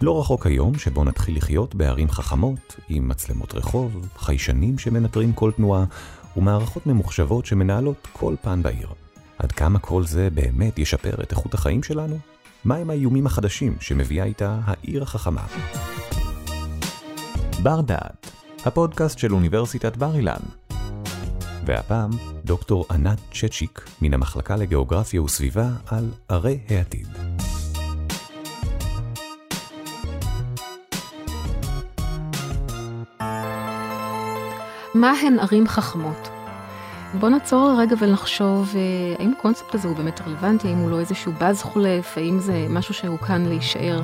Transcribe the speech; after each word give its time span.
לא 0.00 0.20
רחוק 0.20 0.46
היום 0.46 0.78
שבו 0.78 1.04
נתחיל 1.04 1.36
לחיות 1.36 1.74
בערים 1.74 2.10
חכמות, 2.10 2.76
עם 2.88 3.08
מצלמות 3.08 3.54
רחוב, 3.54 4.08
חיישנים 4.16 4.78
שמנטרים 4.78 5.32
כל 5.32 5.50
תנועה, 5.56 5.84
ומערכות 6.36 6.86
ממוחשבות 6.86 7.46
שמנהלות 7.46 8.08
כל 8.12 8.34
פן 8.42 8.62
בעיר. 8.62 8.88
עד 9.38 9.52
כמה 9.52 9.78
כל 9.78 10.04
זה 10.04 10.28
באמת 10.30 10.78
ישפר 10.78 11.22
את 11.22 11.30
איכות 11.30 11.54
החיים 11.54 11.82
שלנו? 11.82 12.18
מהם 12.64 12.90
האיומים 12.90 13.26
החדשים 13.26 13.76
שמביאה 13.80 14.24
איתה 14.24 14.60
העיר 14.64 15.02
החכמה? 15.02 15.46
בר 17.62 17.80
דעת, 17.80 18.30
הפודקאסט 18.64 19.18
של 19.18 19.34
אוניברסיטת 19.34 19.96
בר 19.96 20.16
אילן. 20.16 20.42
והפעם, 21.66 22.10
דוקטור 22.44 22.86
ענת 22.90 23.18
צ'צ'יק, 23.32 23.88
מן 24.02 24.14
המחלקה 24.14 24.56
לגיאוגרפיה 24.56 25.22
וסביבה, 25.22 25.68
על 25.86 26.10
ערי 26.28 26.58
העתיד. 26.68 27.33
מה 34.94 35.12
הן 35.22 35.38
ערים 35.38 35.68
חכמות? 35.68 36.28
בוא 37.14 37.28
נעצור 37.28 37.72
לרגע 37.72 37.96
ונחשוב 37.98 38.74
אה, 38.76 38.80
האם 39.18 39.32
הקונספט 39.38 39.74
הזה 39.74 39.88
הוא 39.88 39.96
באמת 39.96 40.20
רלוונטי, 40.26 40.68
האם 40.68 40.78
הוא 40.78 40.90
לא 40.90 41.00
איזשהו 41.00 41.32
באז 41.32 41.62
חולף, 41.62 42.18
האם 42.18 42.38
זה 42.38 42.66
משהו 42.68 42.94
שהוא 42.94 43.18
כאן 43.18 43.46
להישאר. 43.46 44.02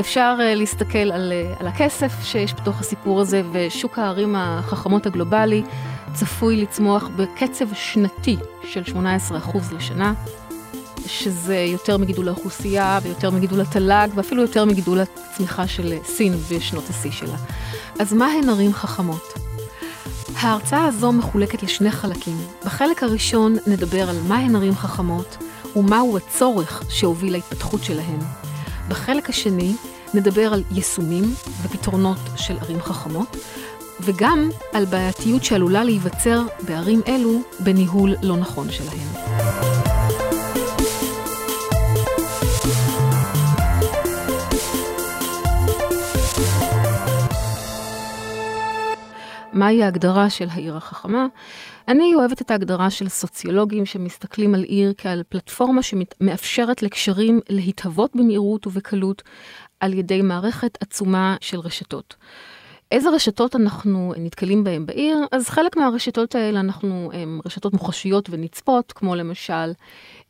אפשר 0.00 0.36
uh, 0.38 0.56
להסתכל 0.56 0.98
על, 0.98 1.32
uh, 1.32 1.60
על 1.60 1.66
הכסף 1.66 2.12
שיש 2.22 2.54
בתוך 2.54 2.80
הסיפור 2.80 3.20
הזה, 3.20 3.42
ושוק 3.52 3.98
הערים 3.98 4.34
החכמות 4.36 5.06
הגלובלי 5.06 5.62
צפוי 6.14 6.62
לצמוח 6.62 7.08
בקצב 7.16 7.74
שנתי 7.74 8.36
של 8.64 8.82
18% 8.82 8.94
לשנה, 9.76 10.14
שזה 11.06 11.56
יותר 11.56 11.98
מגידול 11.98 12.28
האוכלוסייה 12.28 12.98
ויותר 13.02 13.30
מגידול 13.30 13.60
התל"ג, 13.60 14.08
ואפילו 14.14 14.42
יותר 14.42 14.64
מגידול 14.64 14.98
הצמיחה 15.00 15.66
של 15.66 15.94
סין 16.04 16.32
בשנות 16.50 16.90
השיא 16.90 17.10
שלה. 17.10 17.36
אז 17.98 18.12
מה 18.12 18.26
הן 18.26 18.48
ערים 18.48 18.72
חכמות? 18.72 19.32
ההרצאה 20.36 20.84
הזו 20.84 21.12
מחולקת 21.12 21.62
לשני 21.62 21.90
חלקים. 21.90 22.36
בחלק 22.64 23.02
הראשון 23.02 23.56
נדבר 23.66 24.10
על 24.10 24.16
מהן 24.28 24.56
ערים 24.56 24.74
חכמות 24.74 25.36
ומהו 25.76 26.16
הצורך 26.16 26.82
שהוביל 26.88 27.32
להתפתחות 27.32 27.84
שלהן. 27.84 28.18
בחלק 28.88 29.30
השני 29.30 29.74
נדבר 30.14 30.52
על 30.52 30.62
יישומים 30.70 31.24
ופתרונות 31.62 32.18
של 32.36 32.58
ערים 32.58 32.80
חכמות, 32.80 33.36
וגם 34.00 34.50
על 34.72 34.84
בעייתיות 34.84 35.44
שעלולה 35.44 35.84
להיווצר 35.84 36.42
בערים 36.66 37.00
אלו 37.08 37.40
בניהול 37.60 38.14
לא 38.22 38.36
נכון 38.36 38.70
שלהן. 38.70 39.71
מהי 49.52 49.82
ההגדרה 49.82 50.30
של 50.30 50.46
העיר 50.50 50.76
החכמה? 50.76 51.26
אני 51.88 52.14
אוהבת 52.14 52.42
את 52.42 52.50
ההגדרה 52.50 52.90
של 52.90 53.08
סוציולוגים 53.08 53.86
שמסתכלים 53.86 54.54
על 54.54 54.62
עיר 54.62 54.94
כעל 54.98 55.22
פלטפורמה 55.28 55.80
שמאפשרת 55.82 56.82
לקשרים 56.82 57.40
להתהוות 57.48 58.16
במהירות 58.16 58.66
ובקלות 58.66 59.22
על 59.80 59.92
ידי 59.94 60.22
מערכת 60.22 60.78
עצומה 60.80 61.36
של 61.40 61.60
רשתות. 61.60 62.14
איזה 62.92 63.10
רשתות 63.10 63.56
אנחנו 63.56 64.14
נתקלים 64.18 64.64
בהן 64.64 64.86
בעיר? 64.86 65.18
אז 65.32 65.48
חלק 65.48 65.76
מהרשתות 65.76 66.34
האלה 66.34 66.60
אנחנו 66.60 67.10
הם 67.12 67.40
רשתות 67.46 67.72
מוחשיות 67.72 68.28
ונצפות, 68.30 68.92
כמו 68.92 69.14
למשל 69.14 69.72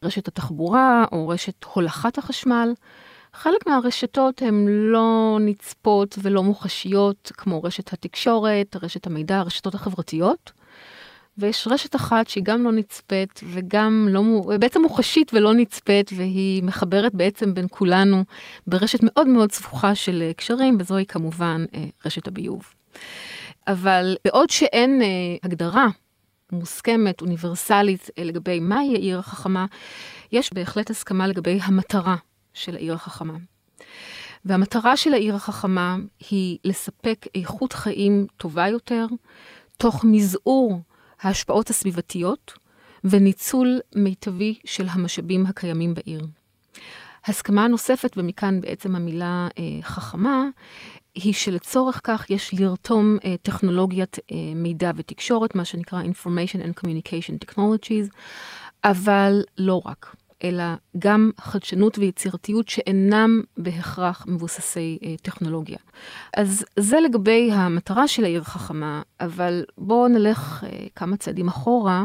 רשת 0.03 0.29
התחבורה 0.29 1.05
או 1.13 1.29
רשת 1.29 1.65
הולכת 1.75 2.19
החשמל. 2.19 2.73
חלק 3.35 3.67
מהרשתות 3.67 4.43
הן 4.43 4.67
לא 4.69 5.39
נצפות 5.41 6.19
ולא 6.23 6.43
מוחשיות, 6.43 7.33
כמו 7.37 7.63
רשת 7.63 7.93
התקשורת, 7.93 8.77
רשת 8.83 9.07
המידע, 9.07 9.39
הרשתות 9.39 9.75
החברתיות. 9.75 10.53
ויש 11.39 11.69
רשת 11.71 11.97
אחת 11.97 12.29
שהיא 12.29 12.45
גם 12.45 12.65
לא 12.65 12.73
נצפית 12.73 13.41
וגם 13.53 14.09
לא, 14.11 14.23
בעצם 14.61 14.83
מוחשית 14.83 15.35
ולא 15.35 15.55
נצפית, 15.55 16.11
והיא 16.17 16.63
מחברת 16.63 17.15
בעצם 17.15 17.55
בין 17.55 17.67
כולנו 17.71 18.25
ברשת 18.67 18.99
מאוד 19.03 19.27
מאוד 19.27 19.53
סבוכה 19.53 19.95
של 19.95 20.23
אה, 20.23 20.33
קשרים, 20.33 20.77
וזוהי 20.81 21.07
כמובן 21.07 21.65
אה, 21.75 21.85
רשת 22.07 22.29
הביוב. 22.29 22.75
אבל 23.67 24.17
בעוד 24.25 24.51
שאין 24.51 25.03
אה, 25.03 25.07
הגדרה 25.43 25.87
מוסכמת, 26.53 27.21
אוניברסלית, 27.21 28.11
לגבי 28.19 28.61
מהי 28.61 28.95
העיר 28.95 29.19
החכמה, 29.19 29.67
יש 30.33 30.53
בהחלט 30.53 30.91
הסכמה 30.91 31.27
לגבי 31.27 31.59
המטרה 31.63 32.17
של 32.55 32.75
העיר 32.75 32.95
החכמה. 32.95 33.35
והמטרה 34.45 34.97
של 34.97 35.15
העיר 35.15 35.35
החכמה 35.35 35.97
היא 36.31 36.59
לספק 36.65 37.27
איכות 37.35 37.73
חיים 37.73 38.27
טובה 38.37 38.69
יותר, 38.69 39.07
תוך 39.77 40.05
מזעור 40.05 40.81
ההשפעות 41.21 41.71
הסביבתיות 41.71 42.53
וניצול 43.05 43.81
מיטבי 43.95 44.59
של 44.65 44.87
המשאבים 44.89 45.47
הקיימים 45.47 45.95
בעיר. 45.95 46.27
הסכמה 47.27 47.69
נוספת, 47.69 48.13
ומכאן 48.17 48.61
בעצם 48.61 48.97
המילה 48.97 49.49
אה, 49.59 49.83
חכמה, 49.83 50.45
היא 51.15 51.35
שלצורך 51.35 52.01
כך 52.05 52.31
יש 52.31 52.55
לרתום 52.55 53.17
אה, 53.25 53.35
טכנולוגיית 53.43 54.19
אה, 54.19 54.37
מידע 54.55 54.91
ותקשורת, 54.97 55.55
מה 55.55 55.65
שנקרא 55.65 56.03
Information 56.03 56.59
and 56.59 56.81
Communication 56.81 57.49
Technologies, 57.49 58.17
אבל 58.85 59.43
לא 59.59 59.83
רק. 59.85 60.17
אלא 60.45 60.65
גם 60.99 61.31
חדשנות 61.39 61.99
ויצירתיות 61.99 62.69
שאינם 62.69 63.41
בהכרח 63.57 64.27
מבוססי 64.29 64.99
אה, 65.03 65.15
טכנולוגיה. 65.23 65.79
אז 66.37 66.65
זה 66.79 67.01
לגבי 67.01 67.53
המטרה 67.53 68.09
של 68.09 68.25
העיר 68.25 68.43
חכמה, 68.43 69.03
אבל 69.21 69.65
בואו 69.79 70.09
נלך 70.09 70.65
אה, 70.65 70.87
כמה 70.97 71.17
צעדים 71.17 71.49
אחורה 71.49 72.05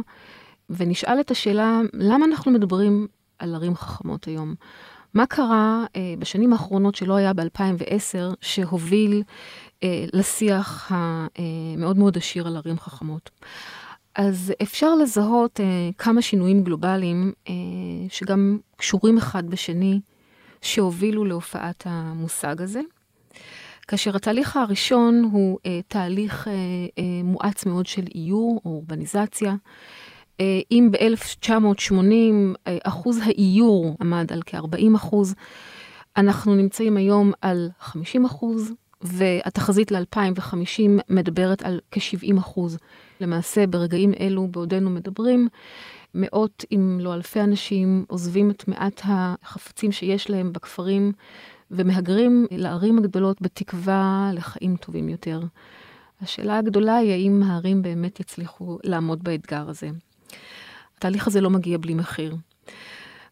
ונשאל 0.69 1.19
את 1.19 1.31
השאלה, 1.31 1.81
למה 1.93 2.25
אנחנו 2.25 2.51
מדברים 2.51 3.07
על 3.39 3.55
ערים 3.55 3.75
חכמות 3.75 4.25
היום? 4.25 4.55
מה 5.13 5.25
קרה 5.25 5.85
אה, 5.95 6.13
בשנים 6.19 6.53
האחרונות 6.53 6.95
שלא 6.95 7.15
היה 7.15 7.33
ב-2010, 7.33 8.35
שהוביל 8.41 9.23
אה, 9.83 10.05
לשיח 10.13 10.91
המאוד 10.91 11.95
אה, 11.95 11.99
מאוד 11.99 12.17
עשיר 12.17 12.47
על 12.47 12.57
ערים 12.57 12.79
חכמות? 12.79 13.29
אז 14.17 14.53
אפשר 14.61 14.95
לזהות 14.95 15.59
אה, 15.59 15.89
כמה 15.97 16.21
שינויים 16.21 16.63
גלובליים 16.63 17.33
אה, 17.49 17.53
שגם 18.09 18.57
קשורים 18.75 19.17
אחד 19.17 19.49
בשני, 19.49 19.99
שהובילו 20.61 21.25
להופעת 21.25 21.83
המושג 21.85 22.61
הזה. 22.61 22.81
כאשר 23.87 24.15
התהליך 24.15 24.57
הראשון 24.57 25.29
הוא 25.31 25.59
אה, 25.65 25.79
תהליך 25.87 26.47
אה, 26.47 26.53
אה, 26.97 27.03
מואץ 27.23 27.65
מאוד 27.65 27.85
של 27.85 28.03
איור 28.15 28.61
או 28.65 28.71
אורבניזציה. 28.71 29.55
אה, 30.39 30.59
אם 30.71 30.89
ב-1980 30.91 31.93
אה, 32.67 32.77
אחוז 32.83 33.19
האיור 33.23 33.97
עמד 34.01 34.31
על 34.33 34.41
כ-40 34.45 34.95
אחוז, 34.95 35.35
אנחנו 36.17 36.55
נמצאים 36.55 36.97
היום 36.97 37.31
על 37.41 37.69
50 37.79 38.25
אחוז, 38.25 38.73
והתחזית 39.01 39.91
ל-2050 39.91 40.89
מדברת 41.09 41.61
על 41.63 41.79
כ-70 41.91 42.39
אחוז. 42.39 42.77
למעשה, 43.21 43.67
ברגעים 43.67 44.13
אלו, 44.19 44.47
בעודנו 44.47 44.89
מדברים, 44.89 45.47
מאות 46.15 46.65
אם 46.71 46.97
לא 47.01 47.13
אלפי 47.13 47.41
אנשים 47.41 48.05
עוזבים 48.07 48.51
את 48.51 48.67
מעט 48.67 49.01
החפצים 49.03 49.91
שיש 49.91 50.29
להם 50.29 50.53
בכפרים 50.53 51.11
ומהגרים 51.71 52.45
לערים 52.51 52.97
הגדולות 52.97 53.41
בתקווה 53.41 54.31
לחיים 54.33 54.75
טובים 54.75 55.09
יותר. 55.09 55.41
השאלה 56.21 56.57
הגדולה 56.57 56.95
היא 56.95 57.11
האם 57.11 57.43
הערים 57.43 57.81
באמת 57.81 58.19
יצליחו 58.19 58.79
לעמוד 58.83 59.23
באתגר 59.23 59.69
הזה. 59.69 59.89
התהליך 60.97 61.27
הזה 61.27 61.41
לא 61.41 61.49
מגיע 61.49 61.77
בלי 61.77 61.93
מחיר. 61.93 62.35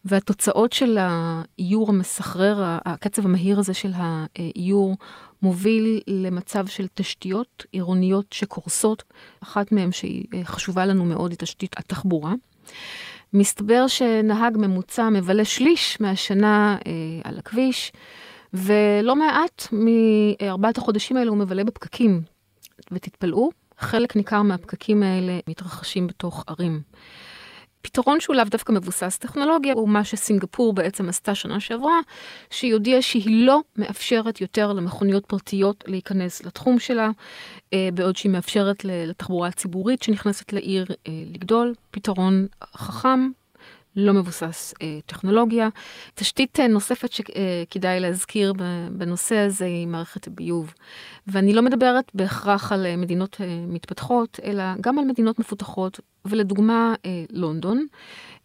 והתוצאות 0.06 0.74
של 0.74 0.98
האיור 1.00 1.90
המסחרר, 1.90 2.64
הקצב 2.86 3.26
המהיר 3.26 3.60
הזה 3.60 3.74
של 3.74 3.92
האיור, 3.96 4.98
מוביל 5.42 6.02
למצב 6.08 6.68
של 6.68 6.88
תשתיות 6.94 7.66
עירוניות 7.72 8.26
שקורסות. 8.32 9.04
אחת 9.44 9.72
מהן 9.72 9.92
שהיא 9.92 10.26
חשובה 10.44 10.86
לנו 10.86 11.06
מאוד 11.06 11.32
היא 11.32 11.38
תשתית 11.38 11.76
התחבורה. 11.78 12.34
מסתבר 13.34 13.88
שנהג 13.88 14.58
ממוצע 14.58 15.10
מבלה 15.10 15.46
שליש 15.46 16.02
מהשנה 16.02 16.78
אה, 16.88 16.92
על 17.24 17.40
הכביש, 17.40 17.92
ולא 18.54 19.16
מעט 19.16 19.68
מארבעת 19.72 20.78
החודשים 20.78 21.18
האלה 21.18 21.30
הוא 21.30 21.38
מבלה 21.38 21.64
בפקקים. 21.64 22.22
ותתפלאו, 22.92 23.50
חלק 23.80 24.16
ניכר 24.16 24.42
מהפקקים 24.42 25.04
האלה 25.04 25.40
מתרחשים 25.48 26.08
בתוך 26.08 26.44
ערים. 26.48 26.82
פתרון 27.86 28.20
שהוא 28.20 28.36
לאו 28.36 28.44
דווקא 28.46 28.72
מבוסס 28.72 29.18
טכנולוגיה, 29.18 29.74
הוא 29.74 29.90
מה 29.90 30.04
שסינגפור 30.04 30.74
בעצם 30.74 31.10
עשתה 31.10 31.36
שנה 31.36 31.60
שעברה, 31.60 32.00
שהיא 32.50 32.74
הודיעה 32.74 33.02
שהיא 33.02 33.46
לא 33.46 33.62
מאפשרת 33.78 34.42
יותר 34.42 34.74
למכוניות 34.74 35.26
פרטיות 35.26 35.84
להיכנס 35.88 36.44
לתחום 36.46 36.80
שלה, 36.80 37.10
אה, 37.74 37.90
בעוד 37.94 38.16
שהיא 38.16 38.32
מאפשרת 38.32 38.86
לתחבורה 38.86 39.48
הציבורית 39.48 40.04
שנכנסת 40.04 40.54
לעיר 40.54 40.86
אה, 41.08 41.12
לגדול. 41.34 41.74
פתרון 41.92 42.48
חכם, 42.76 43.30
לא 43.96 44.14
מבוסס 44.14 44.74
אה, 44.82 45.00
טכנולוגיה. 45.06 45.70
תשתית 46.16 46.60
אה, 46.60 46.68
נוספת 46.68 47.12
שכדאי 47.12 48.00
להזכיר 48.00 48.54
בנושא 48.92 49.36
הזה 49.36 49.66
היא 49.66 49.88
מערכת 49.88 50.28
הביוב. 50.28 50.74
ואני 51.28 51.54
לא 51.54 51.62
מדברת 51.62 52.12
בהכרח 52.14 52.72
על 52.72 52.86
אה, 52.86 52.96
מדינות 52.96 53.38
אה, 53.42 53.66
מתפתחות, 53.68 54.40
אלא 54.44 54.64
גם 54.82 55.00
על 55.00 55.06
מדינות 55.06 55.40
מפותחות, 55.40 56.00
ולדוגמה 56.26 56.94
אה, 57.06 57.24
לונדון, 57.30 57.86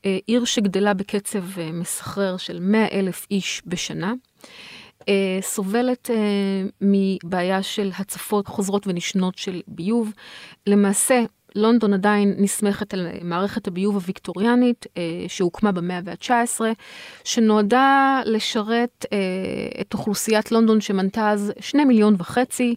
אה, 0.05 0.19
עיר 0.27 0.45
שגדלה 0.45 0.95
בקצב 0.95 1.59
אה, 1.59 1.73
מסחרר 1.73 2.37
של 2.37 2.59
100 2.61 2.89
אלף 2.93 3.27
איש 3.31 3.63
בשנה. 3.67 4.13
אה, 5.09 5.39
סובלת 5.43 6.11
אה, 6.11 6.17
מבעיה 6.81 7.63
של 7.63 7.91
הצפות 7.99 8.49
חוזרות 8.49 8.87
ונשנות 8.87 9.39
של 9.39 9.61
ביוב. 9.69 10.13
למעשה, 10.67 11.25
לונדון 11.55 11.93
עדיין 11.93 12.35
נסמכת 12.39 12.95
על 12.95 13.07
מערכת 13.23 13.69
הביוב 13.69 13.95
הוויקטוריאנית 13.95 14.87
אה, 14.97 15.03
שהוקמה 15.29 15.73
במאה 15.73 16.01
ה-19, 16.07 16.61
שנועדה 17.25 18.21
לשרת 18.25 19.07
את 19.81 19.95
אוכלוסיית 19.95 20.53
לונדון 20.53 20.81
שמנתה 20.81 21.31
אז 21.31 21.53
שני 21.61 21.85
מיליון 21.85 22.15
וחצי. 22.19 22.75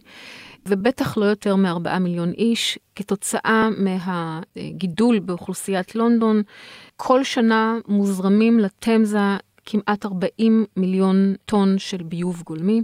ובטח 0.68 1.16
לא 1.16 1.24
יותר 1.24 1.56
מארבעה 1.56 1.98
מיליון 1.98 2.32
איש, 2.32 2.78
כתוצאה 2.96 3.68
מהגידול 3.76 5.18
באוכלוסיית 5.18 5.94
לונדון. 5.94 6.42
כל 6.96 7.24
שנה 7.24 7.78
מוזרמים 7.88 8.58
לתמזה 8.58 9.18
כמעט 9.66 10.06
40 10.06 10.64
מיליון 10.76 11.34
טון 11.46 11.78
של 11.78 12.02
ביוב 12.02 12.42
גולמי. 12.46 12.82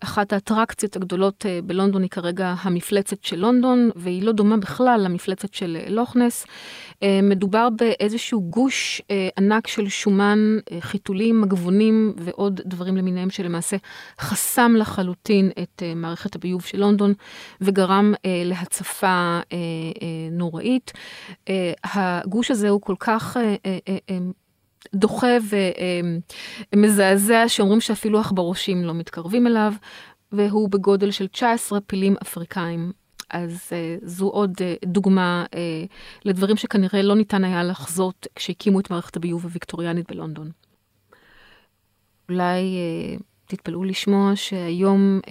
אחת 0.00 0.32
האטרקציות 0.32 0.96
הגדולות 0.96 1.46
אה, 1.46 1.58
בלונדון 1.64 2.02
היא 2.02 2.10
כרגע 2.10 2.54
המפלצת 2.60 3.24
של 3.24 3.36
לונדון, 3.36 3.90
והיא 3.96 4.22
לא 4.22 4.32
דומה 4.32 4.56
בכלל 4.56 5.00
למפלצת 5.04 5.54
של 5.54 5.76
אה, 5.80 5.90
לוכנס. 5.90 6.46
אה, 7.02 7.20
מדובר 7.22 7.68
באיזשהו 7.78 8.42
גוש 8.42 9.02
ענק 9.38 9.66
של 9.66 9.88
שומן, 9.88 10.38
חיתולים, 10.80 11.40
מגבונים 11.40 12.14
ועוד 12.16 12.60
דברים 12.66 12.96
למיניהם 12.96 13.30
שלמעשה 13.30 13.76
חסם 14.20 14.74
לחלוטין 14.78 15.50
את 15.62 15.82
מערכת 15.96 16.36
הביוב 16.36 16.62
של 16.62 16.78
לונדון 16.78 17.14
ופגרם 17.60 18.14
להצפה 18.44 19.40
נוראית. 20.32 20.92
הגוש 21.84 22.50
הזה 22.50 22.68
הוא 22.68 22.80
כל 22.80 22.94
כך 23.00 23.36
דוחה 24.94 25.36
ומזעזע, 26.74 27.44
שאומרים 27.48 27.80
שאפילו 27.80 28.20
עכברושים 28.20 28.84
לא 28.84 28.94
מתקרבים 28.94 29.46
אליו, 29.46 29.74
והוא 30.32 30.68
בגודל 30.68 31.10
של 31.10 31.26
19 31.26 31.80
פילים 31.80 32.16
אפריקאים. 32.22 32.92
אז 33.30 33.70
uh, 33.70 34.04
זו 34.06 34.26
עוד 34.26 34.50
uh, 34.50 34.86
דוגמה 34.86 35.44
uh, 35.50 35.56
לדברים 36.24 36.56
שכנראה 36.56 37.02
לא 37.02 37.16
ניתן 37.16 37.44
היה 37.44 37.64
לחזות 37.64 38.26
כשהקימו 38.34 38.80
את 38.80 38.90
מערכת 38.90 39.16
הביוב 39.16 39.44
הוויקטוריאנית 39.44 40.10
בלונדון. 40.10 40.50
אולי 42.28 42.60
uh, 43.18 43.22
תתפלאו 43.46 43.84
לשמוע 43.84 44.32
שהיום 44.34 45.20
uh, 45.22 45.30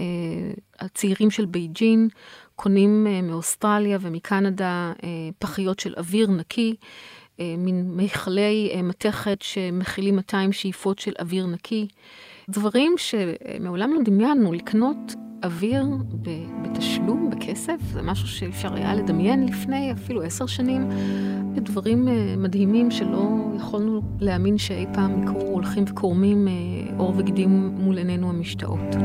הצעירים 0.80 1.32
של 1.32 1.46
בייג'ין 1.46 2.08
קונים 2.56 3.08
uh, 3.08 3.26
מאוסטרליה 3.26 3.98
ומקנדה 4.02 4.94
uh, 4.98 5.04
פחיות 5.40 5.80
של 5.80 5.94
אוויר 5.98 6.28
נקי. 6.28 6.76
אה, 7.44 7.56
מין 7.58 7.92
מכלי 7.96 8.72
אה, 8.74 8.82
מתכת 8.82 9.42
שמכילים 9.42 10.16
200 10.16 10.52
שאיפות 10.52 11.00
של 11.00 11.12
אוויר 11.20 11.46
נקי. 11.46 11.88
דברים 12.50 12.96
שמעולם 12.98 13.94
לא 13.94 14.02
דמיינו, 14.04 14.54
לקנות 14.54 15.16
אוויר 15.44 15.86
בתשלום, 16.62 17.30
בכסף, 17.30 17.78
זה 17.94 18.02
משהו 18.02 18.28
שאפשר 18.28 18.74
היה 18.74 18.96
לדמיין 18.96 19.46
לפני 19.46 19.92
אפילו 19.92 20.22
עשר 20.22 20.46
שנים. 20.46 20.90
דברים 21.56 22.08
אה, 22.08 22.36
מדהימים 22.38 22.92
שלא 22.92 23.30
יכולנו 23.56 24.02
להאמין 24.20 24.58
שאי 24.58 24.86
פעם 24.94 25.28
הולכים 25.28 25.84
וקורמים 25.88 26.48
עור 26.98 27.14
וגידים 27.18 27.50
מול 27.78 27.98
עינינו 27.98 28.30
המשתאות. 28.30 28.96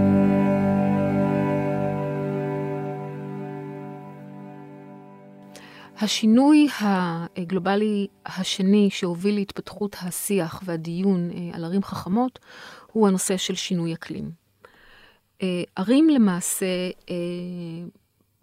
השינוי 6.00 6.69
הגלובלי 6.81 8.06
השני 8.27 8.91
שהוביל 8.91 9.35
להתפתחות 9.35 9.97
השיח 10.03 10.62
והדיון 10.65 11.31
אה, 11.31 11.56
על 11.56 11.65
ערים 11.65 11.83
חכמות 11.83 12.39
הוא 12.93 13.09
הנושא 13.09 13.37
של 13.37 13.55
שינוי 13.55 13.95
אקלים. 13.95 14.31
אה, 15.43 15.62
ערים 15.77 16.09
למעשה 16.09 16.67
אה, 17.11 17.15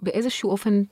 באיזשהו 0.02 0.50
אופן 0.50 0.84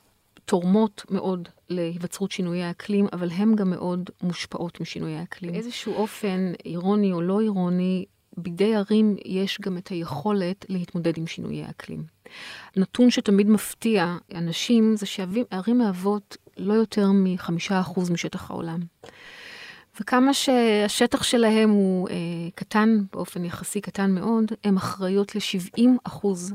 תורמות 0.46 1.06
מאוד 1.10 1.50
להיווצרות 1.70 2.32
שינויי 2.32 2.64
האקלים, 2.64 3.08
אבל 3.14 3.30
הן 3.30 3.56
גם 3.56 3.70
מאוד 3.70 4.10
מושפעות 4.22 4.82
משינויי 4.82 5.16
האקלים. 5.16 5.52
באיזשהו 5.52 5.94
אופן, 5.94 6.52
אירוני 6.66 7.12
או 7.12 7.22
לא 7.22 7.42
אירוני, 7.42 8.06
בידי 8.38 8.76
ערים 8.76 9.16
יש 9.26 9.60
גם 9.62 9.78
את 9.78 9.88
היכולת 9.88 10.66
להתמודד 10.70 11.18
עם 11.18 11.28
שינויי 11.28 11.64
האקלים. 11.64 12.04
נתון 12.76 13.10
שתמיד 13.10 13.48
מפתיע 13.48 14.18
אנשים 14.36 14.96
זה 14.96 15.06
שערים 15.06 15.78
מהוות 15.78 16.38
לא 16.58 16.74
יותר 16.74 17.08
מחמישה 17.14 17.80
אחוז 17.80 18.10
משטח 18.10 18.52
העולם. 18.52 18.80
וכמה 20.00 20.34
שהשטח 20.34 21.24
שלהם 21.24 21.70
הוא 21.70 22.10
אה, 22.10 22.16
קטן, 22.56 23.04
באופן 23.14 23.46
יחסי 23.46 23.82
קטן 23.82 24.12
מאוד, 24.12 24.46
הן 24.64 24.78
אחראיות 24.78 25.36
ל-70 25.36 25.90
אחוז 26.04 26.54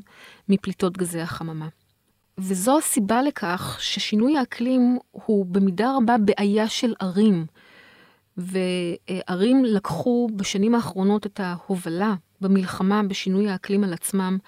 מפליטות 0.48 0.98
גזי 0.98 1.20
החממה. 1.20 1.68
וזו 2.38 2.78
הסיבה 2.78 3.22
לכך 3.22 3.76
ששינוי 3.80 4.38
האקלים 4.38 4.98
הוא 5.10 5.46
במידה 5.46 5.96
רבה 5.96 6.16
בעיה 6.18 6.68
של 6.68 6.94
ערים. 7.00 7.46
וערים 8.36 9.64
לקחו 9.64 10.28
בשנים 10.36 10.74
האחרונות 10.74 11.26
את 11.26 11.40
ההובלה 11.40 12.14
במלחמה 12.40 13.02
בשינוי 13.02 13.48
האקלים 13.48 13.84
על 13.84 13.92
עצמם, 13.92 14.38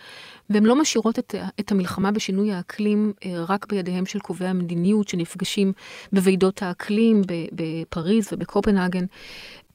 והן 0.50 0.64
לא 0.64 0.76
משאירות 0.80 1.18
את, 1.18 1.34
את 1.60 1.72
המלחמה 1.72 2.10
בשינוי 2.10 2.52
האקלים 2.52 3.12
אה, 3.24 3.44
רק 3.48 3.66
בידיהם 3.66 4.06
של 4.06 4.18
קובעי 4.18 4.48
המדיניות 4.48 5.08
שנפגשים 5.08 5.72
בוועידות 6.12 6.62
האקלים 6.62 7.22
בפריז 7.52 8.28
ובקופנהגן, 8.32 9.04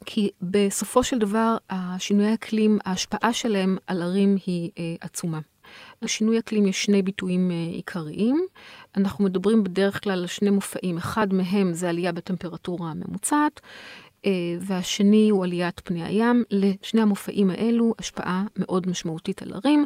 כי 0.06 0.30
בסופו 0.42 1.04
של 1.04 1.20
דבר 1.20 1.58
השינוי 1.70 2.26
האקלים, 2.28 2.80
ההשפעה 2.86 3.34
שלהם 3.34 3.78
על 3.88 4.02
ערים 4.02 4.38
היא 4.46 4.72
אה, 4.80 4.96
עצומה. 5.02 5.40
לשינוי 6.02 6.40
אקלים 6.40 6.68
יש 6.68 6.84
שני 6.84 7.02
ביטויים 7.02 7.52
אה, 7.52 7.56
עיקריים. 7.56 8.46
אנחנו 8.98 9.26
מדברים 9.26 9.64
בדרך 9.64 10.04
כלל 10.04 10.20
על 10.20 10.28
שני 10.28 10.50
מופעים, 10.50 10.98
אחד 10.98 11.34
מהם 11.34 11.74
זה 11.74 11.90
עלייה 11.90 12.12
בטמפרטורה 12.12 12.92
הממוצעת, 12.92 13.62
והשני 14.60 15.30
הוא 15.30 15.44
עליית 15.44 15.82
פני 15.84 16.04
הים. 16.04 16.44
לשני 16.52 17.02
המופעים 17.02 17.50
האלו 17.50 17.94
השפעה 18.00 18.44
מאוד 18.58 18.90
משמעותית 18.90 19.42
על 19.42 19.54
ערים, 19.54 19.86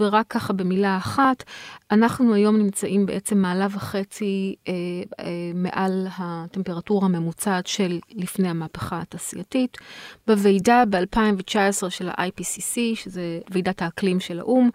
ורק 0.00 0.26
ככה 0.28 0.52
במילה 0.52 0.96
אחת, 0.96 1.44
אנחנו 1.90 2.34
היום 2.34 2.56
נמצאים 2.56 3.06
בעצם 3.06 3.38
מעלה 3.38 3.66
וחצי 3.70 4.54
אה, 4.68 4.72
אה, 5.20 5.24
מעל 5.54 6.06
הטמפרטורה 6.18 7.06
הממוצעת 7.06 7.66
של 7.66 7.98
לפני 8.14 8.48
המהפכה 8.48 9.00
התעשייתית. 9.00 9.78
בוועידה 10.26 10.84
ב-2019 10.90 11.90
של 11.90 12.08
ה-IPCC, 12.08 12.76
שזה 12.94 13.40
ועידת 13.50 13.82
האקלים 13.82 14.20
של 14.20 14.38
האו"ם, 14.40 14.70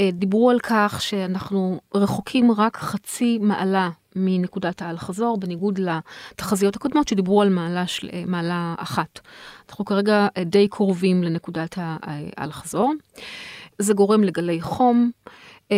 אה, 0.00 0.10
דיברו 0.12 0.50
על 0.50 0.58
כך 0.62 1.02
שאנחנו 1.02 1.80
רחוקים 1.94 2.50
רק 2.50 2.76
חצי 2.76 3.38
מעלה 3.38 3.90
מנקודת 4.16 4.82
האל-חזור, 4.82 5.36
בניגוד 5.40 5.78
לתחזיות 5.78 6.76
הקודמות 6.76 7.08
שדיברו 7.08 7.42
על 7.42 7.48
מעלה, 7.48 7.86
של, 7.86 8.08
מעלה 8.26 8.74
אחת. 8.78 9.20
אנחנו 9.68 9.84
כרגע 9.84 10.26
די 10.44 10.68
קרובים 10.68 11.22
לנקודת 11.22 11.74
האל-חזור. 11.76 12.92
זה 13.78 13.94
גורם 13.94 14.24
לגלי 14.24 14.60
חום, 14.60 15.10
אה, 15.21 15.21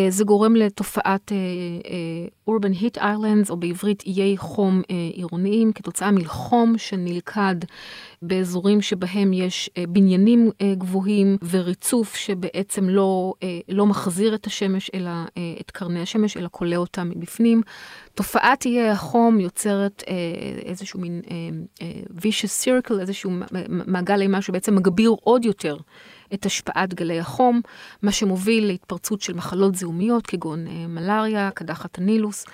זה 0.08 0.24
גורם 0.24 0.56
לתופעת 0.56 1.32
uh, 1.32 1.86
uh, 1.86 2.50
urban 2.50 2.80
heat 2.80 2.98
islands, 2.98 3.50
או 3.50 3.56
בעברית 3.56 4.02
איי 4.06 4.36
חום 4.36 4.82
עירוניים, 5.14 5.72
כתוצאה 5.72 6.10
מחום 6.10 6.78
שנלכד 6.78 7.54
באזורים 8.22 8.82
שבהם 8.82 9.32
יש 9.32 9.70
בניינים 9.88 10.50
גבוהים 10.78 11.36
וריצוף 11.50 12.16
שבעצם 12.16 12.88
לא, 12.88 13.32
לא 13.68 13.86
מחזיר 13.86 14.34
את 14.34 14.46
השמש, 14.46 14.90
אלא 14.94 15.10
את 15.60 15.70
קרני 15.70 16.00
השמש, 16.00 16.36
אלא 16.36 16.48
כולא 16.52 16.76
אותה 16.76 17.04
מבפנים. 17.04 17.62
תופעת 18.14 18.66
איי 18.66 18.90
החום 18.90 19.40
יוצרת 19.40 20.04
איזשהו 20.64 21.00
מין 21.00 21.22
vicious 22.16 22.64
circle, 22.64 23.00
איזשהו 23.00 23.30
מעגל 23.68 24.20
אימה 24.20 24.42
שבעצם 24.42 24.74
מגביר 24.74 25.14
עוד 25.20 25.44
יותר. 25.44 25.76
את 26.34 26.46
השפעת 26.46 26.94
גלי 26.94 27.20
החום, 27.20 27.60
מה 28.02 28.12
שמוביל 28.12 28.66
להתפרצות 28.66 29.20
של 29.20 29.34
מחלות 29.34 29.74
זיהומיות 29.74 30.26
כגון 30.26 30.66
אה, 30.66 30.86
מלאריה, 30.86 31.50
קדחת 31.50 31.98
הנילוס. 31.98 32.46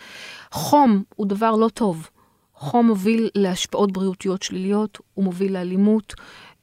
חום 0.53 1.03
הוא 1.17 1.27
דבר 1.27 1.57
לא 1.57 1.69
טוב. 1.69 2.09
חום 2.55 2.87
מוביל 2.87 3.29
להשפעות 3.35 3.93
בריאותיות 3.93 4.43
שליליות, 4.43 4.99
הוא 5.15 5.25
מוביל 5.25 5.53
לאלימות, 5.53 6.15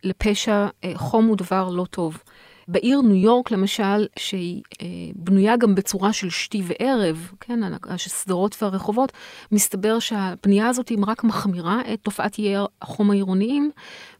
לפשע. 0.03 0.67
אה, 0.83 0.91
חום 0.95 1.25
הוא 1.25 1.37
דבר 1.37 1.69
לא 1.69 1.85
טוב. 1.85 2.23
בעיר 2.67 3.01
ניו 3.01 3.15
יורק, 3.15 3.51
למשל, 3.51 4.07
שהיא 4.19 4.61
אה, 4.81 4.87
בנויה 5.15 5.57
גם 5.57 5.75
בצורה 5.75 6.13
של 6.13 6.29
שתי 6.29 6.61
וערב, 6.63 7.31
כן, 7.39 7.59
השדרות 7.89 8.57
והרחובות, 8.61 9.11
מסתבר 9.51 9.99
שהבנייה 9.99 10.67
הזאת 10.67 10.89
היא 10.89 10.97
רק 11.07 11.23
מחמירה 11.23 11.81
את 11.93 11.99
תופעת 12.01 12.37
איי 12.39 12.55
החום 12.81 13.11
העירוניים, 13.11 13.71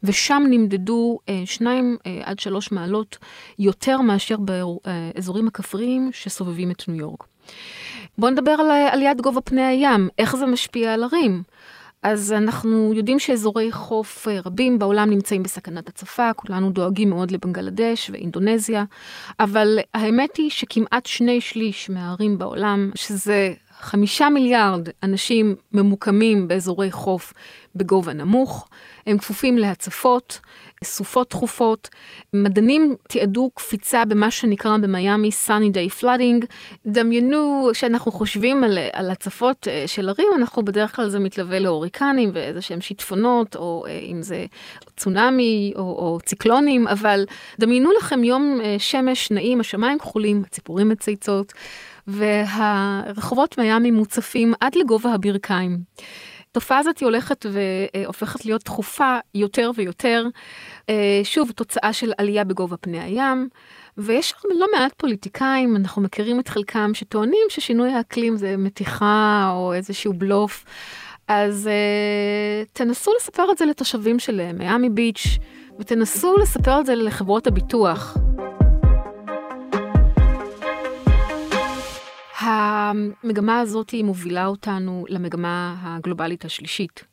ושם 0.04 0.44
נמדדו 0.50 1.20
אה, 1.30 1.42
שניים 1.46 1.98
אה, 2.06 2.22
עד 2.24 2.39
שלוש 2.39 2.72
מעלות 2.72 3.18
יותר 3.60 4.01
מאשר 4.01 4.36
באזורים 4.38 5.48
הכפריים 5.48 6.10
שסובבים 6.13 6.72
את 6.72 6.88
ניו 6.88 6.98
יורק. 6.98 7.24
בואו 8.18 8.32
נדבר 8.32 8.51
על 8.51 8.72
עליית 8.92 9.22
גובה 9.22 9.42
פני 9.42 9.63
הים, 9.63 10.10
איך 10.18 10.36
זה 10.36 10.46
משפיע 10.46 10.94
על 10.94 11.04
ערים. 11.04 11.44
אז 12.12 12.34
אנחנו 12.34 12.94
יודעים 12.94 13.20
שאזורי 13.20 13.72
חוף 13.72 14.28
אה, 14.28 14.40
רבים 14.46 14.80
בעולם 14.80 15.10
נמצאים 15.10 15.44
בסכנת 15.44 15.90
הצפה, 15.90 16.34
כולנו 16.34 16.70
דואגים 16.72 17.10
מאוד 17.10 17.32
לבנגלדש 17.32 18.10
ואינדונזיה, 18.10 18.84
אבל 19.40 19.80
האמת 19.94 20.38
היא 20.38 20.50
שכמעט 20.50 21.06
שני 21.06 21.42
שליש 21.42 21.90
מהערים 21.90 22.38
בעולם, 22.38 22.92
שזה 22.96 23.54
חמישה 23.79 24.29
מיליארד 24.29 24.89
אנשים 25.03 25.55
ממוקמים 25.72 26.48
באזורי 26.48 26.91
חוף 26.91 27.34
בגובה 27.75 28.13
נמוך, 28.13 28.67
הם 29.07 29.17
כפופים 29.17 29.57
להצפות, 29.57 30.39
סופות 30.84 31.29
תכופות. 31.29 31.89
מדענים 32.34 32.96
תיעדו 33.07 33.50
קפיצה 33.53 34.05
במה 34.05 34.31
שנקרא 34.31 34.77
במיאמי 34.77 35.29
Sunny 35.48 35.74
Day 35.74 36.01
Flooding. 36.01 36.46
דמיינו 36.86 37.69
שאנחנו 37.74 38.12
חושבים 38.12 38.63
על, 38.63 38.77
על 38.93 39.10
הצפות 39.10 39.67
אה, 39.67 39.84
של 39.88 40.10
ערים, 40.10 40.27
אנחנו 40.36 40.65
בדרך 40.65 40.96
כלל 40.96 41.10
זה 41.10 41.19
מתלווה 41.19 41.60
להוריקנים 41.60 42.29
ואיזה 42.34 42.62
שהם 42.62 42.81
שיטפונות, 42.81 43.55
או 43.55 43.86
אה, 43.88 44.00
אם 44.00 44.22
זה 44.22 44.46
צונאמי 44.98 45.74
או, 45.75 45.81
או 45.81 46.19
ציקלונים, 46.25 46.88
אבל 46.88 47.25
דמיינו 47.60 47.91
לכם 47.98 48.24
יום 48.24 48.60
אה, 48.63 48.75
שמש 48.79 49.31
נעים, 49.31 49.60
השמיים 49.60 50.00
כחולים, 50.00 50.43
הציפורים 50.48 50.89
מצייצות. 50.89 51.53
והרחובות 52.08 53.58
מיאמי 53.58 53.92
מוצפים 53.92 54.54
עד 54.62 54.76
לגובה 54.76 55.14
הברכיים. 55.14 55.78
התופעה 56.52 56.80
הזאת 56.80 57.04
הולכת 57.04 57.46
והופכת 57.52 58.46
להיות 58.46 58.62
תכופה 58.64 59.18
יותר 59.36 59.72
ויותר. 59.76 60.26
אה, 60.90 61.22
שוב, 61.24 61.52
תוצאה 61.52 61.94
של 61.94 62.12
עלייה 62.18 62.44
בגובה 62.44 62.78
פני 62.78 63.00
הים. 63.00 63.50
ויש 63.98 64.34
לא 64.60 64.68
מעט 64.76 64.94
פוליטיקאים, 64.98 65.76
אנחנו 65.76 66.02
מכירים 66.02 66.40
את 66.40 66.48
חלקם, 66.48 66.92
שטוענים 66.94 67.46
ששינוי 67.50 67.92
האקלים 67.92 68.38
זה 68.38 68.58
מתיחה 68.58 69.52
או 69.54 69.74
איזשהו 69.74 70.14
בלוף. 70.14 70.66
אז 71.28 71.70
uh, 71.70 72.70
תנסו 72.74 73.12
לספר 73.20 73.52
את 73.52 73.58
זה 73.58 73.66
לתושבים 73.66 74.20
של 74.20 74.52
מיאמי 74.54 74.90
ביץ', 74.90 75.38
ותנסו 75.80 76.38
לספר 76.38 76.80
את 76.80 76.86
זה 76.86 76.96
לחברות 76.96 77.48
הביטוח. 77.48 78.18
המגמה 82.48 83.60
הזאת 83.60 83.94
מובילה 84.04 84.46
אותנו 84.46 85.06
למגמה 85.10 85.75
הגלובלית 85.80 86.46
השלישית. 86.46 87.04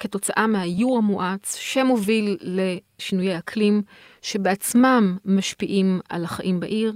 כתוצאה 0.00 0.46
מהאיור 0.46 0.98
המואץ 0.98 1.56
שמוביל 1.56 2.36
לשינויי 2.40 3.38
אקלים 3.38 3.82
שבעצמם 4.22 5.16
משפיעים 5.24 6.00
על 6.08 6.24
החיים 6.24 6.60
בעיר, 6.60 6.92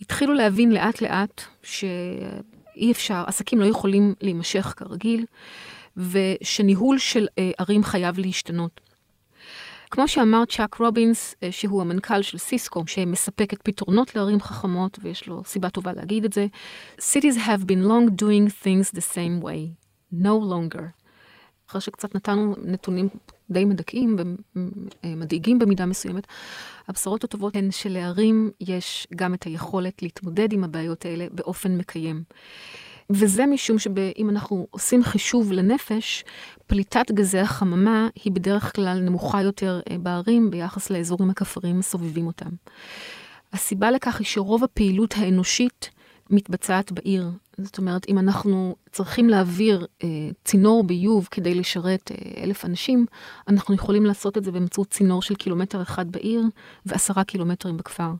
התחילו 0.00 0.34
להבין 0.34 0.72
לאט 0.72 1.00
לאט 1.00 1.42
שאי 1.62 2.92
אפשר, 2.92 3.24
עסקים 3.26 3.60
לא 3.60 3.64
יכולים 3.64 4.14
להימשך 4.20 4.74
כרגיל, 4.76 5.24
ושניהול 5.96 6.98
של 6.98 7.26
אה, 7.38 7.50
ערים 7.58 7.84
חייב 7.84 8.18
להשתנות. 8.18 8.80
כמו 9.94 10.08
שאמר 10.08 10.44
צ'אק 10.44 10.74
רובינס, 10.74 11.34
אה, 11.42 11.52
שהוא 11.52 11.80
המנכ"ל 11.80 12.22
של 12.22 12.38
סיסקו, 12.38 12.86
שמספקת 12.86 13.62
פתרונות 13.62 14.14
לערים 14.14 14.40
חכמות, 14.40 14.98
ויש 15.02 15.26
לו 15.26 15.42
סיבה 15.44 15.70
טובה 15.70 15.92
להגיד 15.92 16.24
את 16.24 16.32
זה, 16.32 16.46
Cities 16.98 17.36
have 17.36 17.64
been 17.64 17.86
long 17.88 18.10
doing 18.10 18.64
things 18.64 18.96
the 18.96 19.14
same 19.14 19.44
way, 19.44 19.74
no 20.12 20.34
longer. 20.50 20.82
אחרי 21.68 21.80
שקצת 21.80 22.14
נתנו 22.14 22.54
נתונים 22.62 23.08
די 23.50 23.64
מדכאים 23.64 24.16
ומדאיגים 25.04 25.58
במידה 25.58 25.86
מסוימת, 25.86 26.26
הבשורות 26.88 27.24
הטובות 27.24 27.56
הן 27.56 27.70
שלערים 27.70 28.50
יש 28.60 29.06
גם 29.16 29.34
את 29.34 29.42
היכולת 29.42 30.02
להתמודד 30.02 30.52
עם 30.52 30.64
הבעיות 30.64 31.04
האלה 31.04 31.26
באופן 31.32 31.76
מקיים. 31.76 32.22
וזה 33.10 33.46
משום 33.46 33.78
שאם 33.78 34.30
אנחנו 34.30 34.66
עושים 34.70 35.02
חישוב 35.02 35.52
לנפש, 35.52 36.24
פליטת 36.66 37.10
גזי 37.10 37.38
החממה 37.38 38.08
היא 38.24 38.32
בדרך 38.32 38.76
כלל 38.76 38.98
נמוכה 39.00 39.42
יותר 39.42 39.80
אה, 39.90 39.98
בערים 39.98 40.50
ביחס 40.50 40.90
לאזורים 40.90 41.30
הכפריים 41.30 41.78
הסובבים 41.78 42.26
אותם. 42.26 42.50
הסיבה 43.52 43.90
לכך 43.90 44.18
היא 44.18 44.26
שרוב 44.26 44.64
הפעילות 44.64 45.14
האנושית 45.16 45.90
מתבצעת 46.30 46.92
בעיר. 46.92 47.30
זאת 47.58 47.78
אומרת, 47.78 48.08
אם 48.08 48.18
אנחנו 48.18 48.76
צריכים 48.92 49.28
להעביר 49.28 49.86
אה, 50.02 50.08
צינור 50.44 50.84
ביוב 50.84 51.28
כדי 51.30 51.54
לשרת 51.54 52.10
אה, 52.10 52.42
אלף 52.42 52.64
אנשים, 52.64 53.06
אנחנו 53.48 53.74
יכולים 53.74 54.06
לעשות 54.06 54.38
את 54.38 54.44
זה 54.44 54.52
באמצעות 54.52 54.90
צינור 54.90 55.22
של 55.22 55.34
קילומטר 55.34 55.82
אחד 55.82 56.12
בעיר 56.12 56.42
ועשרה 56.86 57.24
קילומטרים 57.24 57.76
בכפר. 57.76 58.10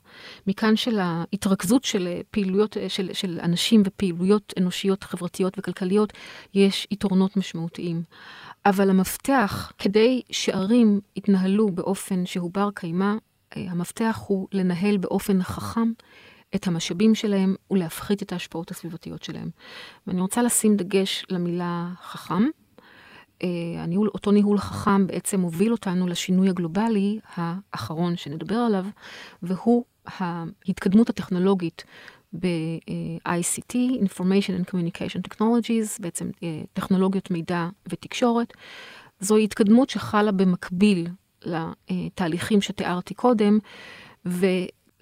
מכאן 0.46 0.76
של 0.76 0.98
ההתרכזות 0.98 1.84
של 1.84 2.06
אה, 2.06 2.20
פעילויות 2.30 2.76
אה, 2.76 2.88
של, 2.88 3.10
של 3.12 3.40
אנשים 3.42 3.82
ופעילויות 3.84 4.52
אנושיות, 4.58 5.04
חברתיות 5.04 5.58
וכלכליות, 5.58 6.12
יש 6.54 6.86
יתרונות 6.90 7.36
משמעותיים. 7.36 8.02
אבל 8.66 8.90
המפתח 8.90 9.72
כדי 9.78 10.22
שערים 10.30 11.00
יתנהלו 11.16 11.68
באופן 11.68 12.26
שהוא 12.26 12.50
בר 12.54 12.68
קיימא, 12.74 13.14
אה, 13.56 13.66
המפתח 13.68 14.22
הוא 14.26 14.48
לנהל 14.52 14.96
באופן 14.96 15.42
חכם. 15.42 15.92
את 16.54 16.66
המשאבים 16.66 17.14
שלהם 17.14 17.54
ולהפחית 17.70 18.22
את 18.22 18.32
ההשפעות 18.32 18.70
הסביבתיות 18.70 19.22
שלהם. 19.22 19.50
ואני 20.06 20.20
רוצה 20.20 20.42
לשים 20.42 20.76
דגש 20.76 21.24
למילה 21.30 21.88
חכם. 22.02 22.42
Uh, 23.42 23.46
הניהול, 23.78 24.10
אותו 24.14 24.30
ניהול 24.30 24.58
חכם 24.58 25.06
בעצם 25.06 25.40
מוביל 25.40 25.72
אותנו 25.72 26.06
לשינוי 26.06 26.48
הגלובלי 26.48 27.18
האחרון 27.36 28.16
שנדבר 28.16 28.56
עליו, 28.56 28.86
והוא 29.42 29.84
ההתקדמות 30.06 31.10
הטכנולוגית 31.10 31.84
ב-ICT, 32.32 33.74
Information 34.04 34.62
and 34.62 34.70
Communication 34.70 35.20
Technologies, 35.30 36.00
בעצם 36.00 36.30
uh, 36.34 36.40
טכנולוגיות 36.72 37.30
מידע 37.30 37.68
ותקשורת. 37.88 38.52
זוהי 39.20 39.44
התקדמות 39.44 39.90
שחלה 39.90 40.32
במקביל 40.32 41.08
לתהליכים 41.46 42.60
שתיארתי 42.60 43.14
קודם, 43.14 43.58
ו... 44.26 44.46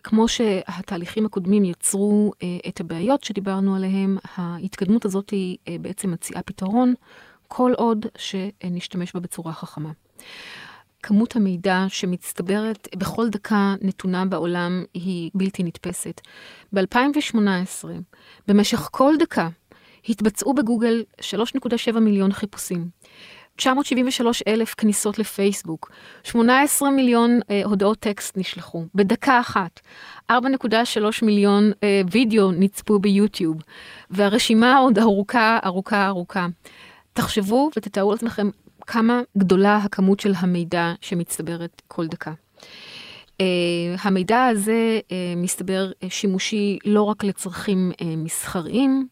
כמו 0.05 0.29
שהתהליכים 0.29 1.27
הקודמים 1.27 1.65
יצרו 1.65 2.33
אה, 2.43 2.49
את 2.69 2.81
הבעיות 2.81 3.25
שדיברנו 3.25 3.77
עליהם, 3.77 4.19
ההתקדמות 4.35 5.05
הזאת 5.05 5.31
היא 5.31 5.57
אה, 5.69 5.77
בעצם 5.81 6.11
מציעה 6.11 6.43
פתרון, 6.43 6.95
כל 7.49 7.73
עוד 7.77 8.07
שנשתמש 8.19 9.13
בה 9.13 9.21
בצורה 9.21 9.53
חכמה. 9.53 9.91
כמות 11.03 11.37
המידע 11.37 11.85
שמצטברת 11.89 12.89
בכל 12.97 13.29
דקה 13.29 13.75
נתונה 13.81 14.25
בעולם 14.25 14.85
היא 14.95 15.31
בלתי 15.35 15.63
נתפסת. 15.63 16.21
ב-2018, 16.73 17.89
במשך 18.49 18.89
כל 18.93 19.15
דקה, 19.19 19.49
התבצעו 20.09 20.55
בגוגל 20.55 21.03
3.7 21.21 21.99
מיליון 22.01 22.33
חיפושים. 22.33 22.89
973 23.63 24.43
אלף 24.47 24.75
כניסות 24.75 25.19
לפייסבוק, 25.19 25.91
18 26.25 26.91
מיליון 26.91 27.41
אה, 27.51 27.63
הודעות 27.65 27.99
טקסט 27.99 28.37
נשלחו 28.39 28.85
בדקה 28.95 29.41
אחת, 29.41 29.81
4.3 30.33 30.37
מיליון 31.23 31.73
אה, 31.83 32.03
וידאו 32.11 32.51
נצפו 32.51 32.99
ביוטיוב, 32.99 33.57
והרשימה 34.11 34.77
עוד 34.77 34.99
ארוכה, 34.99 35.59
ארוכה, 35.65 36.07
ארוכה. 36.07 36.47
תחשבו 37.13 37.71
ותתארו 37.77 38.13
לעצמכם 38.13 38.51
כמה 38.87 39.21
גדולה 39.39 39.77
הכמות 39.77 40.21
של 40.21 40.33
המידע 40.37 40.93
שמצטברת 41.01 41.83
כל 41.89 42.07
דקה. 42.07 42.33
Uh, 43.33 43.45
המידע 44.03 44.45
הזה 44.45 45.01
uh, 45.01 45.13
מסתבר 45.37 45.91
uh, 45.91 46.07
שימושי 46.09 46.79
לא 46.85 47.03
רק 47.03 47.25
לצרכים 47.25 47.93
uh, 47.93 48.05
מסחריים, 48.17 49.07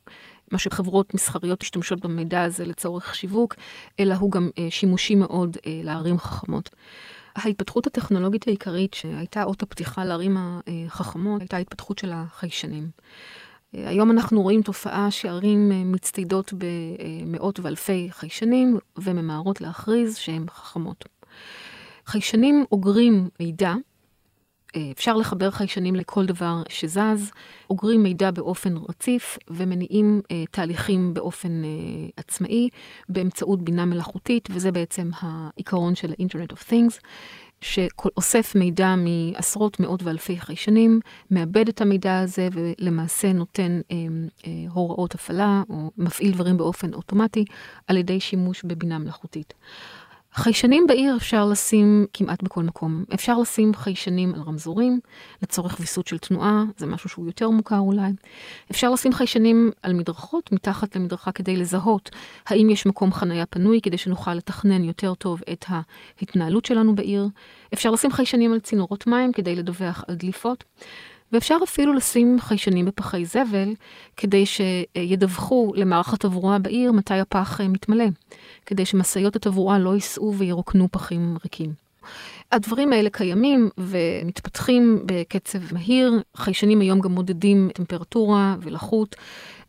מה 0.50 0.58
שחברות 0.58 1.14
מסחריות 1.14 1.62
משתמשות 1.62 2.00
במידע 2.00 2.42
הזה 2.42 2.64
לצורך 2.64 3.14
שיווק, 3.14 3.54
אלא 4.00 4.14
הוא 4.14 4.30
גם 4.30 4.50
אה, 4.58 4.66
שימושי 4.70 5.14
מאוד 5.14 5.56
אה, 5.66 5.80
לערים 5.84 6.18
חכמות. 6.18 6.70
ההתפתחות 7.36 7.86
הטכנולוגית 7.86 8.48
העיקרית 8.48 8.94
שהייתה 8.94 9.42
אות 9.42 9.62
הפתיחה 9.62 10.04
לערים 10.04 10.36
החכמות, 10.38 11.40
הייתה 11.40 11.56
ההתפתחות 11.56 11.98
של 11.98 12.10
החיישנים. 12.14 12.90
אה, 13.74 13.88
היום 13.88 14.10
אנחנו 14.10 14.42
רואים 14.42 14.62
תופעה 14.62 15.10
שערים 15.10 15.72
אה, 15.72 15.84
מצטיידות 15.84 16.52
במאות 16.58 17.60
ואלפי 17.60 18.08
חיישנים 18.10 18.78
וממהרות 18.98 19.60
להכריז 19.60 20.16
שהן 20.16 20.46
חכמות. 20.50 21.04
חיישנים 22.06 22.64
אוגרים 22.72 23.28
מידע 23.40 23.70
אה, 23.70 23.76
אפשר 24.92 25.16
לחבר 25.16 25.50
חיישנים 25.50 25.94
לכל 25.94 26.26
דבר 26.26 26.62
שזז, 26.68 27.30
אוגרים 27.70 28.02
מידע 28.02 28.30
באופן 28.30 28.74
רציף 28.88 29.38
ומניעים 29.48 30.20
אה, 30.30 30.44
תהליכים 30.50 31.14
באופן 31.14 31.64
אה, 31.64 31.68
עצמאי 32.16 32.68
באמצעות 33.08 33.62
בינה 33.62 33.84
מלאכותית, 33.84 34.48
וזה 34.50 34.72
בעצם 34.72 35.10
העיקרון 35.20 35.94
של 35.94 36.10
ה-Internet 36.10 36.52
of 36.52 36.70
Things. 36.70 37.00
שאוסף 37.60 38.54
מידע 38.54 38.94
מעשרות, 38.96 39.80
מאות 39.80 40.02
ואלפי 40.02 40.40
חיישנים, 40.40 41.00
מאבד 41.30 41.68
את 41.68 41.80
המידע 41.80 42.18
הזה 42.18 42.48
ולמעשה 42.52 43.32
נותן 43.32 43.80
אה, 43.90 43.96
אה, 44.46 44.52
הוראות 44.72 45.14
הפעלה 45.14 45.62
או 45.70 45.90
מפעיל 45.98 46.32
דברים 46.32 46.56
באופן 46.56 46.94
אוטומטי 46.94 47.44
על 47.86 47.96
ידי 47.96 48.20
שימוש 48.20 48.64
בבינה 48.64 48.98
מלאכותית. 48.98 49.54
חיישנים 50.34 50.86
בעיר 50.86 51.16
אפשר 51.16 51.46
לשים 51.46 52.06
כמעט 52.12 52.42
בכל 52.42 52.62
מקום. 52.62 53.04
אפשר 53.14 53.38
לשים 53.38 53.74
חיישנים 53.74 54.34
על 54.34 54.40
רמזורים 54.40 55.00
לצורך 55.42 55.76
ויסות 55.80 56.06
של 56.06 56.18
תנועה, 56.18 56.64
זה 56.76 56.86
משהו 56.86 57.08
שהוא 57.08 57.26
יותר 57.26 57.50
מוכר 57.50 57.78
אולי. 57.78 58.10
אפשר 58.70 58.90
לשים 58.90 59.12
חיישנים 59.12 59.70
על 59.82 59.92
מדרכות, 59.92 60.52
מתחת 60.52 60.96
למדרכה 60.96 61.32
כדי 61.32 61.56
לזהות 61.56 62.10
האם 62.46 62.70
יש 62.70 62.86
מקום 62.86 63.12
חניה 63.12 63.46
פנוי, 63.46 63.80
כדי 63.80 63.98
שנוכל 63.98 64.34
לתכנן 64.34 64.84
יותר 64.84 65.14
טוב 65.14 65.40
את 65.52 65.64
ההתנהלות 65.68 66.64
שלנו 66.64 66.94
בעיר. 66.94 67.28
אפשר 67.74 67.90
לשים 67.90 68.12
חיישנים 68.12 68.52
על 68.52 68.60
צינורות 68.60 69.06
מים 69.06 69.32
כדי 69.32 69.56
לדווח 69.56 70.04
על 70.08 70.14
דליפות. 70.14 70.64
ואפשר 71.32 71.56
אפילו 71.64 71.92
לשים 71.92 72.36
חיישנים 72.40 72.84
בפחי 72.84 73.24
זבל, 73.24 73.74
כדי 74.16 74.44
שידווחו 74.46 75.72
למערך 75.76 76.14
התברואה 76.14 76.58
בעיר 76.58 76.92
מתי 76.92 77.14
הפח 77.14 77.60
מתמלא, 77.60 78.06
כדי 78.66 78.86
שמשאיות 78.86 79.36
התברואה 79.36 79.78
לא 79.78 79.94
ייסעו 79.94 80.34
וירוקנו 80.34 80.88
פחים 80.90 81.36
ריקים. 81.44 81.72
הדברים 82.52 82.92
האלה 82.92 83.10
קיימים 83.10 83.68
ומתפתחים 83.78 85.02
בקצב 85.06 85.74
מהיר. 85.74 86.22
חיישנים 86.36 86.80
היום 86.80 87.00
גם 87.00 87.12
מודדים 87.12 87.68
טמפרטורה 87.74 88.56
ולחות, 88.60 89.16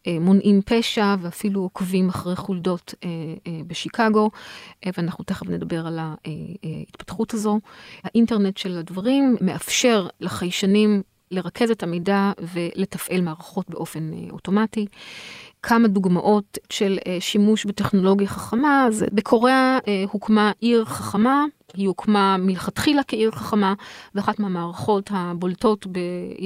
אה, 0.08 0.18
מונעים 0.20 0.62
פשע 0.66 1.16
ואפילו 1.22 1.62
עוקבים 1.62 2.10
אחרי 2.10 2.36
חולדות 2.36 2.94
אה, 3.04 3.10
אה, 3.48 3.62
בשיקגו, 3.68 4.30
ואנחנו 4.98 5.24
תכף 5.24 5.50
נדבר 5.50 5.88
על 5.88 6.00
ההתפתחות 6.00 7.34
הזו. 7.34 7.60
האינטרנט 8.04 8.58
של 8.58 8.78
הדברים 8.78 9.36
מאפשר 9.42 10.08
לחיישנים 10.20 11.02
לרכז 11.32 11.72
את 11.72 11.84
המידע 11.84 12.32
ולתפעל 12.54 13.22
מערכות 13.22 13.70
באופן 13.70 14.14
אה, 14.14 14.20
אוטומטי. 14.32 14.86
כמה 15.64 15.88
דוגמאות 15.88 16.58
של 16.70 16.98
אה, 17.08 17.18
שימוש 17.20 17.66
בטכנולוגיה 17.66 18.28
חכמה, 18.28 18.86
אז 18.88 19.06
בקוריאה 19.12 19.78
אה, 19.88 20.04
הוקמה 20.12 20.52
עיר 20.60 20.86
חכמה, 20.86 21.46
היא 21.74 21.88
הוקמה 21.88 22.38
מלכתחילה 22.38 23.02
כעיר 23.08 23.32
חכמה, 23.32 23.74
ואחת 24.16 24.40
מהמערכות 24.40 25.10
הבולטות 25.14 25.88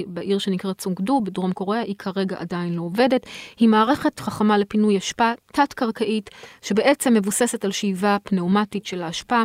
בעיר 0.07 0.37
שנקראת 0.37 0.77
צונגדו 0.77 1.21
בדרום 1.21 1.53
קוריאה, 1.53 1.81
היא 1.81 1.95
כרגע 1.99 2.35
עדיין 2.39 2.73
לא 2.73 2.81
עובדת. 2.81 3.25
היא 3.57 3.69
מערכת 3.69 4.19
חכמה 4.19 4.57
לפינוי 4.57 4.97
אשפה 4.97 5.31
תת-קרקעית, 5.53 6.29
שבעצם 6.61 7.13
מבוססת 7.13 7.65
על 7.65 7.71
שאיבה 7.71 8.17
פנאומטית 8.23 8.85
של 8.85 9.03
האשפה, 9.03 9.41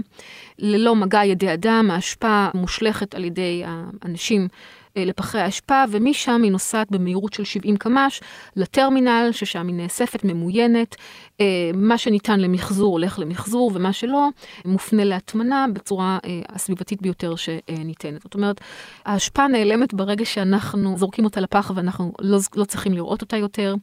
ללא 0.59 0.97
מגע 0.97 1.25
ידי 1.25 1.55
אדם, 1.55 1.91
האשפה 1.91 2.49
מושלכת 2.55 3.15
על 3.15 3.25
ידי 3.25 3.63
האנשים. 3.67 4.49
אה, 4.97 5.05
לפחי 5.05 5.39
האשפה, 5.39 5.85
ומשם 5.91 6.43
היא 6.43 6.53
נוסעת 6.53 6.91
במהירות 6.91 7.33
של 7.33 7.45
70 7.45 7.77
קמ"ש 7.77 8.21
לטרמינל, 8.57 9.29
ששם 9.33 9.67
היא 9.67 9.77
נאספת, 9.77 10.25
ממוינת. 10.25 10.97
אה, 11.41 11.71
מה 11.75 11.99
שניתן 11.99 12.41
למחזור 12.41 12.93
הולך 12.93 13.19
למחזור, 13.19 13.71
ומה 13.75 13.93
שלא 13.93 14.29
מופנה 14.65 15.05
להטמנה 15.05 15.67
בצורה 15.73 16.19
אה, 16.25 16.41
הסביבתית 16.49 17.03
ביותר 17.03 17.35
שניתנת. 17.37 18.23
זאת 18.23 18.35
אומרת, 18.35 18.61
האשפה 19.05 19.47
נעלמת 19.47 19.95
ברגע 19.95 20.25
שאנחנו 20.25 20.99
זורקים 20.99 21.25
אותה 21.25 21.41
לפח 21.41 21.73
ואנחנו 21.75 22.13
לא, 22.21 22.39
לא 22.57 22.65
צריכים 22.65 22.93
לראות 22.93 23.21
אותה 23.21 23.37
יותר. 23.37 23.75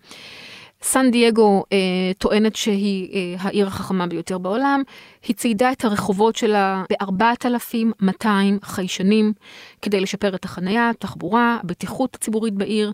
סן 0.82 1.12
דייגו 1.12 1.64
אה, 1.72 1.78
טוענת 2.18 2.56
שהיא 2.56 3.14
אה, 3.14 3.36
העיר 3.40 3.68
החכמה 3.68 4.08
ביותר 4.08 4.38
בעולם. 4.38 4.84
היא 5.28 5.36
ציידה 5.36 5.72
את 5.72 5.86
הרחובות 5.86 6.36
שלה 6.36 6.84
ב-4,200 6.90 8.28
חיישנים 8.64 9.34
כדי 9.82 10.00
לשפר 10.00 10.36
את 10.36 10.46
החנייה, 10.46 10.90
התחבורה, 10.90 11.58
הבטיחות 11.64 12.16
הציבורית 12.16 12.54
בעיר. 12.54 12.92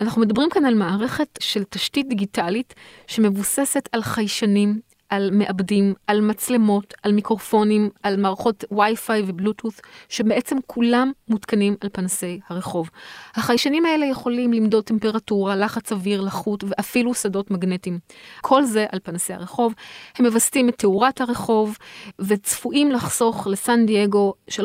אנחנו 0.00 0.22
מדברים 0.22 0.50
כאן 0.50 0.64
על 0.64 0.74
מערכת 0.74 1.38
של 1.40 1.64
תשתית 1.64 2.08
דיגיטלית 2.08 2.74
שמבוססת 3.06 3.88
על 3.92 4.02
חיישנים 4.02 4.80
על 5.08 5.30
מעבדים, 5.32 5.94
על 6.06 6.20
מצלמות, 6.20 6.94
על 7.02 7.12
מיקרופונים, 7.12 7.90
על 8.02 8.16
מערכות 8.16 8.64
וי-פיי 8.70 9.22
ובלוטות', 9.26 9.80
שבעצם 10.08 10.56
כולם 10.66 11.12
מותקנים 11.28 11.76
על 11.80 11.88
פנסי 11.92 12.40
הרחוב. 12.48 12.90
החיישנים 13.34 13.86
האלה 13.86 14.06
יכולים 14.06 14.52
למדוד 14.52 14.84
טמפרטורה, 14.84 15.56
לחץ 15.56 15.92
אוויר, 15.92 16.20
לחות 16.20 16.64
ואפילו 16.66 17.14
שדות 17.14 17.50
מגנטיים. 17.50 17.98
כל 18.40 18.64
זה 18.64 18.86
על 18.92 18.98
פנסי 19.02 19.32
הרחוב. 19.32 19.74
הם 20.18 20.26
מווסתים 20.26 20.68
את 20.68 20.78
תאורת 20.78 21.20
הרחוב 21.20 21.76
וצפויים 22.18 22.90
לחסוך 22.90 23.46
לסן 23.46 23.86
דייגו 23.86 24.34
3.6 24.50 24.58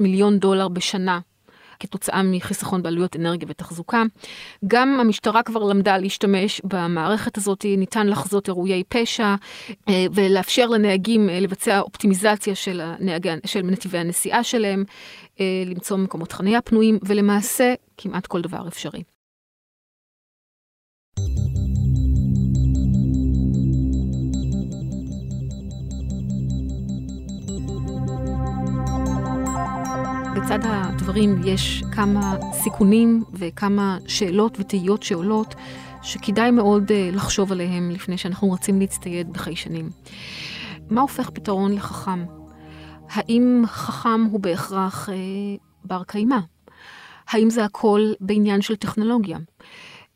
מיליון 0.00 0.38
דולר 0.38 0.68
בשנה 0.68 1.20
כתוצאה 1.80 2.22
מחיסכון 2.22 2.82
בעלויות 2.82 3.16
אנרגיה 3.16 3.48
ותחזוקה. 3.50 4.02
גם 4.66 5.00
המשטרה 5.00 5.42
כבר 5.42 5.64
למדה 5.64 5.98
להשתמש 5.98 6.60
במערכת 6.64 7.36
הזאת, 7.36 7.64
ניתן 7.78 8.06
לחזות 8.06 8.48
אירועי 8.48 8.82
פשע 8.88 9.34
אה, 9.88 10.06
ולאפשר 10.14 10.66
לנהגים 10.66 11.30
אה, 11.30 11.40
לבצע 11.40 11.80
אופטימיזציה 11.80 12.54
של, 12.54 12.80
הנהג, 12.80 13.28
של 13.46 13.62
נתיבי 13.62 13.98
הנסיעה 13.98 14.44
שלהם, 14.44 14.84
אה, 15.40 15.62
למצוא 15.66 15.96
מקומות 15.96 16.32
חניה 16.32 16.60
פנויים, 16.60 16.98
ולמעשה 17.02 17.74
כמעט 17.96 18.26
כל 18.26 18.40
דבר 18.40 18.68
אפשרי. 18.68 19.02
בצד 30.58 30.68
הדברים 30.70 31.40
יש 31.44 31.82
כמה 31.92 32.36
סיכונים 32.52 33.22
וכמה 33.32 33.98
שאלות 34.06 34.56
ותהיות 34.60 35.02
שעולות, 35.02 35.54
שכדאי 36.02 36.50
מאוד 36.50 36.92
אה, 36.92 37.10
לחשוב 37.12 37.52
עליהם 37.52 37.90
לפני 37.90 38.18
שאנחנו 38.18 38.48
רוצים 38.48 38.80
להצטייד 38.80 39.32
בחיישנים. 39.32 39.90
מה 40.90 41.00
הופך 41.00 41.30
פתרון 41.30 41.72
לחכם? 41.72 42.24
האם 43.10 43.62
חכם 43.66 44.24
הוא 44.30 44.40
בהכרח 44.40 45.08
אה, 45.08 45.14
בר 45.84 46.02
קיימא? 46.06 46.38
האם 47.28 47.50
זה 47.50 47.64
הכל 47.64 48.12
בעניין 48.20 48.62
של 48.62 48.76
טכנולוגיה? 48.76 49.38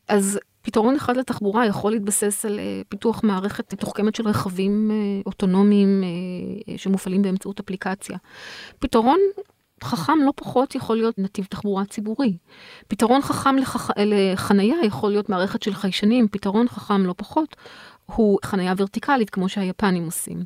אז 0.07 0.39
פתרון 0.61 0.95
אחד 0.95 1.17
לתחבורה 1.17 1.65
יכול 1.65 1.91
להתבסס 1.91 2.45
על 2.45 2.59
אה, 2.59 2.81
פיתוח 2.89 3.23
מערכת 3.23 3.73
מתוחכמת 3.73 4.15
של 4.15 4.27
רכבים 4.27 4.91
אה, 4.91 5.21
אוטונומיים 5.25 6.03
אה, 6.03 6.77
שמופעלים 6.77 7.21
באמצעות 7.21 7.59
אפליקציה. 7.59 8.17
פתרון 8.79 9.19
חכם 9.83 10.17
לא 10.25 10.33
פחות 10.35 10.75
יכול 10.75 10.97
להיות 10.97 11.19
נתיב 11.19 11.45
תחבורה 11.49 11.85
ציבורי. 11.85 12.37
פתרון 12.87 13.21
חכם 13.21 13.55
לחכ... 13.57 13.91
לחנייה 13.97 14.75
יכול 14.85 15.11
להיות 15.11 15.29
מערכת 15.29 15.63
של 15.63 15.73
חיישנים, 15.73 16.27
פתרון 16.27 16.67
חכם 16.67 17.05
לא 17.05 17.13
פחות 17.17 17.55
הוא 18.05 18.39
חנייה 18.45 18.73
ורטיקלית, 18.77 19.29
כמו 19.29 19.49
שהיפנים 19.49 20.05
עושים. 20.05 20.43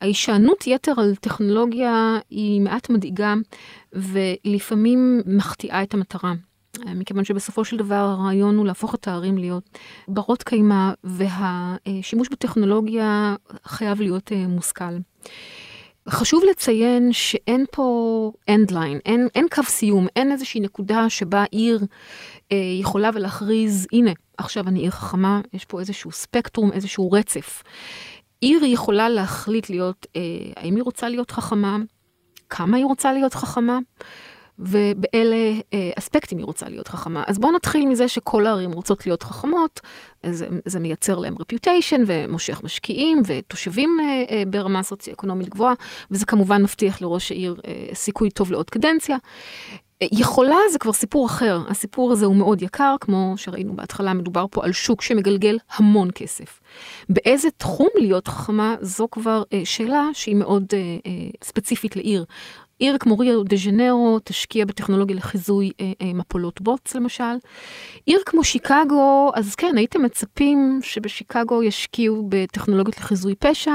ההישענות 0.00 0.66
יתר 0.66 0.92
על 0.96 1.14
טכנולוגיה 1.14 2.18
היא 2.30 2.60
מעט 2.60 2.90
מדאיגה 2.90 3.34
ולפעמים 3.92 5.22
מחטיאה 5.26 5.82
את 5.82 5.94
המטרה. 5.94 6.32
מכיוון 6.86 7.24
שבסופו 7.24 7.64
של 7.64 7.76
דבר 7.76 7.94
הרעיון 7.94 8.56
הוא 8.56 8.66
להפוך 8.66 8.94
את 8.94 9.08
הערים 9.08 9.38
להיות 9.38 9.78
ברות 10.08 10.42
קיימא 10.42 10.92
והשימוש 11.04 12.28
בטכנולוגיה 12.28 13.36
חייב 13.64 14.00
להיות 14.00 14.32
אה, 14.32 14.46
מושכל. 14.46 14.96
חשוב 16.08 16.42
לציין 16.50 17.12
שאין 17.12 17.64
פה 17.70 18.32
end 18.50 18.70
line, 18.70 19.00
אין, 19.06 19.28
אין 19.34 19.46
קו 19.54 19.62
סיום, 19.62 20.06
אין 20.16 20.32
איזושהי 20.32 20.60
נקודה 20.60 21.10
שבה 21.10 21.44
עיר 21.50 21.80
אה, 22.52 22.56
יכולה 22.80 23.10
ולהכריז, 23.14 23.86
הנה, 23.92 24.10
עכשיו 24.38 24.68
אני 24.68 24.80
עיר 24.80 24.90
חכמה, 24.90 25.40
יש 25.52 25.64
פה 25.64 25.80
איזשהו 25.80 26.12
ספקטרום, 26.12 26.72
איזשהו 26.72 27.10
רצף. 27.10 27.62
עיר 28.40 28.64
יכולה 28.64 29.08
להחליט 29.08 29.70
להיות, 29.70 30.06
אה, 30.16 30.20
האם 30.56 30.74
היא 30.74 30.82
רוצה 30.82 31.08
להיות 31.08 31.30
חכמה, 31.30 31.78
כמה 32.50 32.76
היא 32.76 32.84
רוצה 32.84 33.12
להיות 33.12 33.34
חכמה, 33.34 33.78
ובאלה 34.58 35.52
אה, 35.74 35.90
אספקטים 35.98 36.38
היא 36.38 36.44
רוצה 36.44 36.68
להיות 36.68 36.88
חכמה. 36.88 37.22
אז 37.26 37.38
בואו 37.38 37.52
נתחיל 37.52 37.88
מזה 37.88 38.08
שכל 38.08 38.46
הערים 38.46 38.72
רוצות 38.72 39.06
להיות 39.06 39.22
חכמות, 39.22 39.80
זה, 40.26 40.46
זה 40.64 40.80
מייצר 40.80 41.18
להם 41.18 41.34
רפיוטיישן 41.40 42.02
ומושך 42.06 42.60
משקיעים 42.64 43.22
ותושבים 43.26 43.96
אה, 44.00 44.24
אה, 44.30 44.42
ברמה 44.46 44.82
סוציו-אקונומית 44.82 45.48
גבוהה, 45.48 45.74
וזה 46.10 46.26
כמובן 46.26 46.62
מבטיח 46.62 47.02
לראש 47.02 47.32
העיר 47.32 47.56
סיכוי 47.94 48.30
טוב 48.30 48.52
לעוד 48.52 48.70
קדנציה. 48.70 49.16
יכולה 50.12 50.56
זה 50.72 50.78
כבר 50.78 50.92
סיפור 50.92 51.26
אחר, 51.26 51.60
הסיפור 51.68 52.12
הזה 52.12 52.26
הוא 52.26 52.36
מאוד 52.36 52.62
יקר, 52.62 52.94
כמו 53.00 53.34
שראינו 53.36 53.76
בהתחלה, 53.76 54.14
מדובר 54.14 54.46
פה 54.50 54.64
על 54.64 54.72
שוק 54.72 55.02
שמגלגל 55.02 55.58
המון 55.76 56.08
כסף. 56.14 56.60
באיזה 57.08 57.48
תחום 57.56 57.88
להיות 57.94 58.28
חכמה 58.28 58.74
זו 58.80 59.08
כבר 59.10 59.42
אה, 59.52 59.60
שאלה 59.64 60.08
שהיא 60.12 60.36
מאוד 60.36 60.64
אה, 60.72 60.78
אה, 61.06 61.12
ספציפית 61.44 61.96
לעיר. 61.96 62.24
עיר 62.82 62.98
כמו 62.98 63.18
ריו 63.18 63.42
דה 63.44 63.56
ז'נרו 63.56 64.18
תשקיע 64.24 64.64
בטכנולוגיה 64.64 65.16
לחיזוי 65.16 65.70
אה, 65.80 65.92
אה, 66.02 66.12
מפולות 66.14 66.60
בוץ 66.60 66.94
למשל. 66.94 67.34
עיר 68.06 68.18
כמו 68.26 68.44
שיקגו, 68.44 69.30
אז 69.34 69.54
כן, 69.54 69.76
הייתם 69.76 70.02
מצפים 70.02 70.80
שבשיקגו 70.82 71.62
ישקיעו 71.62 72.26
בטכנולוגיות 72.28 72.98
לחיזוי 72.98 73.34
פשע. 73.34 73.74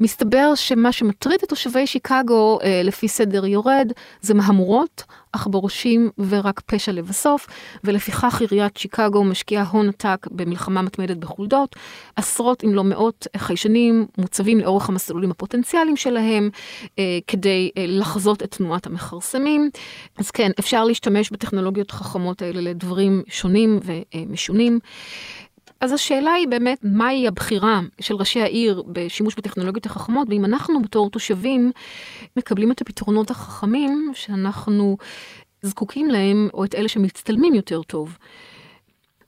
מסתבר 0.00 0.54
שמה 0.54 0.92
שמטריד 0.92 1.40
את 1.44 1.48
תושבי 1.48 1.86
שיקגו, 1.86 2.58
אה, 2.62 2.80
לפי 2.84 3.08
סדר 3.08 3.46
יורד, 3.46 3.92
זה 4.20 4.34
מהמורות, 4.34 5.04
אך 5.32 5.46
בראשים 5.50 6.10
ורק 6.28 6.60
פשע 6.60 6.92
לבסוף, 6.92 7.46
ולפיכך 7.84 8.40
עיריית 8.40 8.76
שיקגו 8.76 9.24
משקיעה 9.24 9.64
הון 9.64 9.88
עתק 9.88 10.26
במלחמה 10.30 10.82
מתמדת 10.82 11.16
בחולדות. 11.16 11.76
עשרות 12.16 12.64
אם 12.64 12.74
לא 12.74 12.84
מאות 12.84 13.26
חיישנים 13.36 14.06
מוצבים 14.18 14.60
לאורך 14.60 14.88
המסלולים 14.88 15.30
הפוטנציאליים 15.30 15.96
שלהם, 15.96 16.50
אה, 16.98 17.18
כדי 17.26 17.70
אה, 17.78 17.84
לחזות 17.88 18.42
את 18.42 18.54
תנועת 18.54 18.86
המכרסמים. 18.86 19.70
אז 20.18 20.30
כן, 20.30 20.50
אפשר 20.58 20.84
להשתמש 20.84 21.30
בטכנולוגיות 21.30 21.90
חכמות 21.90 22.42
האלה 22.42 22.60
לדברים 22.60 23.22
שונים 23.28 23.80
ומשונים. 23.84 24.78
אז 25.84 25.92
השאלה 25.92 26.32
היא 26.32 26.48
באמת, 26.48 26.78
מהי 26.82 27.28
הבחירה 27.28 27.80
של 28.00 28.14
ראשי 28.14 28.40
העיר 28.42 28.82
בשימוש 28.86 29.34
בטכנולוגיות 29.34 29.86
החכמות, 29.86 30.28
ואם 30.30 30.44
אנחנו 30.44 30.82
בתור 30.82 31.10
תושבים 31.10 31.72
מקבלים 32.36 32.72
את 32.72 32.80
הפתרונות 32.80 33.30
החכמים 33.30 34.10
שאנחנו 34.14 34.96
זקוקים 35.62 36.08
להם, 36.08 36.48
או 36.54 36.64
את 36.64 36.74
אלה 36.74 36.88
שמצטלמים 36.88 37.54
יותר 37.54 37.82
טוב. 37.82 38.18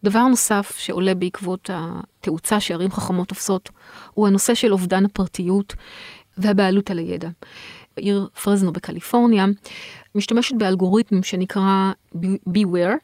דבר 0.04 0.26
נוסף 0.26 0.76
שעולה 0.78 1.14
בעקבות 1.14 1.70
התאוצה 1.72 2.60
שערים 2.60 2.90
חכמות 2.90 3.28
תופסות, 3.28 3.70
הוא 4.14 4.26
הנושא 4.26 4.54
של 4.54 4.72
אובדן 4.72 5.04
הפרטיות 5.04 5.74
והבעלות 6.38 6.90
על 6.90 6.98
הידע. 6.98 7.28
בעיר 7.96 8.28
פרזנו 8.42 8.72
בקליפורניה, 8.72 9.46
משתמשת 10.16 10.54
באלגוריתם 10.56 11.22
שנקרא 11.22 11.92
Beware. 12.48 12.96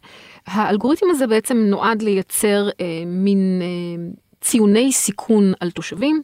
האלגוריתם 0.46 1.06
הזה 1.10 1.26
בעצם 1.26 1.56
נועד 1.56 2.02
לייצר 2.02 2.68
אה, 2.80 3.02
מין 3.06 3.62
אה, 3.62 4.04
ציוני 4.40 4.92
סיכון 4.92 5.52
על 5.60 5.70
תושבים. 5.70 6.22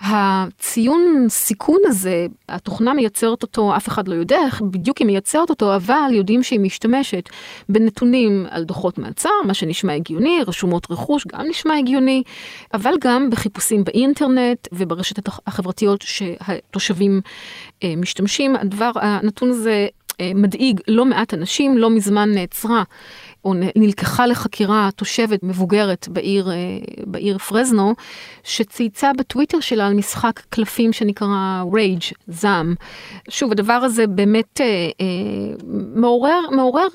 הציון 0.00 1.26
סיכון 1.28 1.78
הזה, 1.86 2.26
התוכנה 2.48 2.94
מייצרת 2.94 3.42
אותו, 3.42 3.76
אף 3.76 3.88
אחד 3.88 4.08
לא 4.08 4.14
יודע 4.14 4.38
איך 4.46 4.62
בדיוק 4.62 4.98
היא 4.98 5.06
מייצרת 5.06 5.50
אותו, 5.50 5.76
אבל 5.76 6.10
יודעים 6.12 6.42
שהיא 6.42 6.60
משתמשת 6.60 7.28
בנתונים 7.68 8.46
על 8.50 8.64
דוחות 8.64 8.98
מעצר, 8.98 9.28
מה 9.46 9.54
שנשמע 9.54 9.92
הגיוני, 9.92 10.40
רשומות 10.46 10.86
רכוש, 10.90 11.26
גם 11.26 11.46
נשמע 11.48 11.76
הגיוני, 11.76 12.22
אבל 12.74 12.94
גם 13.00 13.30
בחיפושים 13.30 13.84
באינטרנט 13.84 14.68
וברשת 14.72 15.28
החברתיות 15.46 16.02
שהתושבים 16.02 17.20
אה, 17.84 17.94
משתמשים. 17.96 18.56
הדבר, 18.56 18.90
הנתון 18.94 19.50
הזה 19.50 19.86
מדאיג 20.34 20.80
לא 20.88 21.04
מעט 21.04 21.34
אנשים, 21.34 21.78
לא 21.78 21.90
מזמן 21.90 22.32
נעצרה. 22.34 22.82
או 23.44 23.54
נלקחה 23.76 24.26
לחקירה 24.26 24.88
תושבת 24.96 25.42
מבוגרת 25.42 26.08
בעיר, 26.08 26.50
אה, 26.50 26.56
בעיר 27.06 27.38
פרזנו, 27.38 27.94
שצייצה 28.44 29.10
בטוויטר 29.18 29.60
שלה 29.60 29.86
על 29.86 29.94
משחק 29.94 30.40
קלפים 30.48 30.92
שנקרא 30.92 31.64
רייג', 31.72 32.02
זעם. 32.28 32.74
שוב, 33.28 33.52
הדבר 33.52 33.72
הזה 33.72 34.06
באמת 34.06 34.60
אה, 34.60 34.66
אה, 35.00 35.06
מעורר, 35.94 36.40
מעורר 36.50 36.86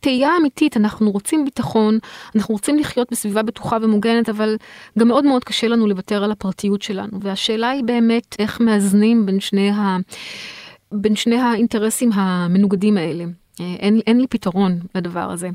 תהייה 0.00 0.30
אמיתית, 0.40 0.76
אנחנו 0.76 1.10
רוצים 1.10 1.44
ביטחון, 1.44 1.98
אנחנו 2.36 2.54
רוצים 2.54 2.78
לחיות 2.78 3.08
בסביבה 3.10 3.42
בטוחה 3.42 3.78
ומוגנת, 3.82 4.28
אבל 4.28 4.56
גם 4.98 5.08
מאוד 5.08 5.24
מאוד 5.24 5.44
קשה 5.44 5.68
לנו 5.68 5.86
לוותר 5.86 6.24
על 6.24 6.32
הפרטיות 6.32 6.82
שלנו. 6.82 7.18
והשאלה 7.20 7.70
היא 7.70 7.84
באמת 7.84 8.36
איך 8.38 8.60
מאזנים 8.60 9.26
בין 9.26 9.40
שני, 9.40 9.70
ה... 9.70 9.96
בין 10.92 11.16
שני 11.16 11.36
האינטרסים 11.36 12.12
המנוגדים 12.12 12.96
האלה. 12.96 13.24
אה, 13.60 13.74
אין, 13.78 14.00
אין 14.06 14.20
לי 14.20 14.26
פתרון 14.26 14.80
לדבר 14.94 15.30
הזה. 15.30 15.50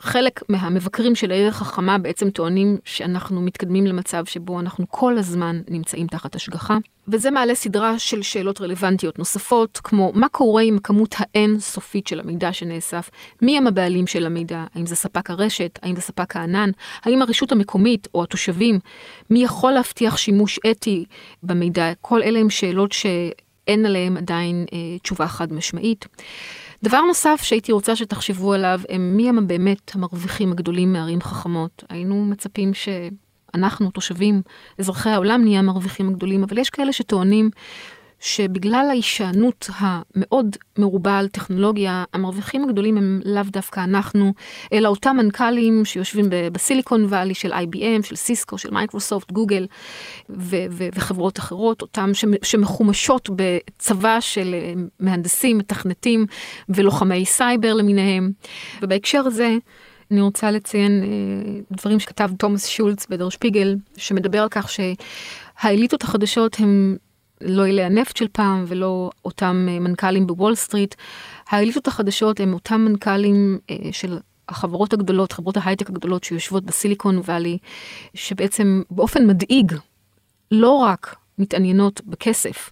חלק 0.00 0.42
מהמבקרים 0.48 1.14
של 1.14 1.30
העיר 1.30 1.48
החכמה 1.48 1.98
בעצם 1.98 2.30
טוענים 2.30 2.78
שאנחנו 2.84 3.40
מתקדמים 3.40 3.86
למצב 3.86 4.24
שבו 4.24 4.60
אנחנו 4.60 4.86
כל 4.88 5.18
הזמן 5.18 5.60
נמצאים 5.68 6.06
תחת 6.06 6.34
השגחה, 6.34 6.76
וזה 7.08 7.30
מעלה 7.30 7.54
סדרה 7.54 7.98
של 7.98 8.22
שאלות 8.22 8.60
רלוונטיות 8.60 9.18
נוספות, 9.18 9.80
כמו 9.84 10.12
מה 10.14 10.28
קורה 10.28 10.62
עם 10.62 10.76
הכמות 10.76 11.14
האין 11.18 11.58
סופית 11.58 12.06
של 12.06 12.20
המידע 12.20 12.52
שנאסף, 12.52 13.10
מי 13.42 13.58
הם 13.58 13.66
הבעלים 13.66 14.06
של 14.06 14.26
המידע, 14.26 14.64
האם 14.74 14.86
זה 14.86 14.96
ספק 14.96 15.30
הרשת, 15.30 15.78
האם 15.82 15.96
זה 15.96 16.02
ספק 16.02 16.36
הענן, 16.36 16.70
האם 17.02 17.22
הרשות 17.22 17.52
המקומית 17.52 18.08
או 18.14 18.22
התושבים, 18.22 18.78
מי 19.30 19.44
יכול 19.44 19.72
להבטיח 19.72 20.16
שימוש 20.16 20.60
אתי 20.70 21.04
במידע, 21.42 21.92
כל 22.00 22.22
אלה 22.22 22.38
הם 22.38 22.50
שאלות 22.50 22.92
שאין 23.68 23.86
עליהן 23.86 24.16
עדיין 24.16 24.64
אה, 24.72 24.98
תשובה 24.98 25.28
חד 25.28 25.52
משמעית. 25.52 26.06
דבר 26.82 27.00
נוסף 27.00 27.40
שהייתי 27.42 27.72
רוצה 27.72 27.96
שתחשבו 27.96 28.52
עליו, 28.52 28.80
הם 28.88 29.16
מי 29.16 29.28
הם 29.28 29.46
באמת 29.46 29.94
המרוויחים 29.94 30.52
הגדולים 30.52 30.92
מערים 30.92 31.20
חכמות. 31.20 31.84
היינו 31.88 32.24
מצפים 32.24 32.70
שאנחנו, 32.74 33.90
תושבים, 33.90 34.42
אזרחי 34.78 35.10
העולם, 35.10 35.44
נהיה 35.44 35.58
המרוויחים 35.58 36.08
הגדולים, 36.08 36.42
אבל 36.42 36.58
יש 36.58 36.70
כאלה 36.70 36.92
שטוענים 36.92 37.50
שבגלל 38.20 38.86
ההישענות 38.88 39.70
המאוד 39.78 40.56
מרובה 40.78 41.18
על 41.18 41.28
טכנולוגיה, 41.28 42.04
המרוויחים 42.12 42.64
הגדולים 42.64 42.96
הם 42.96 43.20
לאו 43.24 43.42
דווקא 43.46 43.80
אנחנו, 43.80 44.32
אלא 44.72 44.88
אותם 44.88 45.16
מנכ"לים 45.16 45.84
שיושבים 45.84 46.26
בסיליקון 46.52 47.04
וואלי 47.04 47.34
של 47.34 47.52
IBM, 47.52 48.02
של 48.02 48.16
סיסקו, 48.16 48.58
של 48.58 48.70
מייקרוסופט, 48.70 49.32
גוגל 49.32 49.66
ו- 50.30 50.66
ו- 50.70 50.88
וחברות 50.94 51.38
אחרות, 51.38 51.82
אותם 51.82 52.10
שחמושות 52.42 53.30
בצבא 53.36 54.20
של 54.20 54.54
אה, 54.54 54.72
מהנדסים, 55.00 55.58
מתכנתים 55.58 56.26
ולוחמי 56.68 57.24
סייבר 57.26 57.74
למיניהם. 57.74 58.32
ובהקשר 58.82 59.22
הזה, 59.26 59.56
אני 60.10 60.20
רוצה 60.20 60.50
לציין 60.50 61.02
אה, 61.02 61.76
דברים 61.76 62.00
שכתב 62.00 62.30
תומאס 62.38 62.66
שולץ 62.66 63.06
בדר 63.06 63.28
שפיגל, 63.28 63.76
שמדבר 63.96 64.42
על 64.42 64.48
כך 64.50 64.70
שהאליטות 64.70 66.02
החדשות 66.02 66.56
הם 66.58 66.96
לא 67.40 67.66
אילי 67.66 67.82
הנפט 67.82 68.16
של 68.16 68.26
פעם 68.32 68.64
ולא 68.68 69.10
אותם 69.24 69.66
אה, 69.70 69.80
מנכ"לים 69.80 70.26
בוול 70.26 70.54
סטריט. 70.54 70.94
האליטות 71.48 71.86
החדשות 71.88 72.40
הם 72.40 72.52
אותם 72.52 72.80
מנכ"לים 72.80 73.58
אה, 73.70 73.76
של 73.92 74.18
החברות 74.48 74.92
הגדולות, 74.92 75.32
חברות 75.32 75.56
ההייטק 75.56 75.90
הגדולות 75.90 76.24
שיושבות 76.24 76.64
בסיליקון 76.64 77.18
וואלי, 77.18 77.58
שבעצם 78.14 78.82
באופן 78.90 79.26
מדאיג 79.26 79.72
לא 80.50 80.70
רק 80.70 81.16
מתעניינות 81.38 82.00
בכסף, 82.06 82.70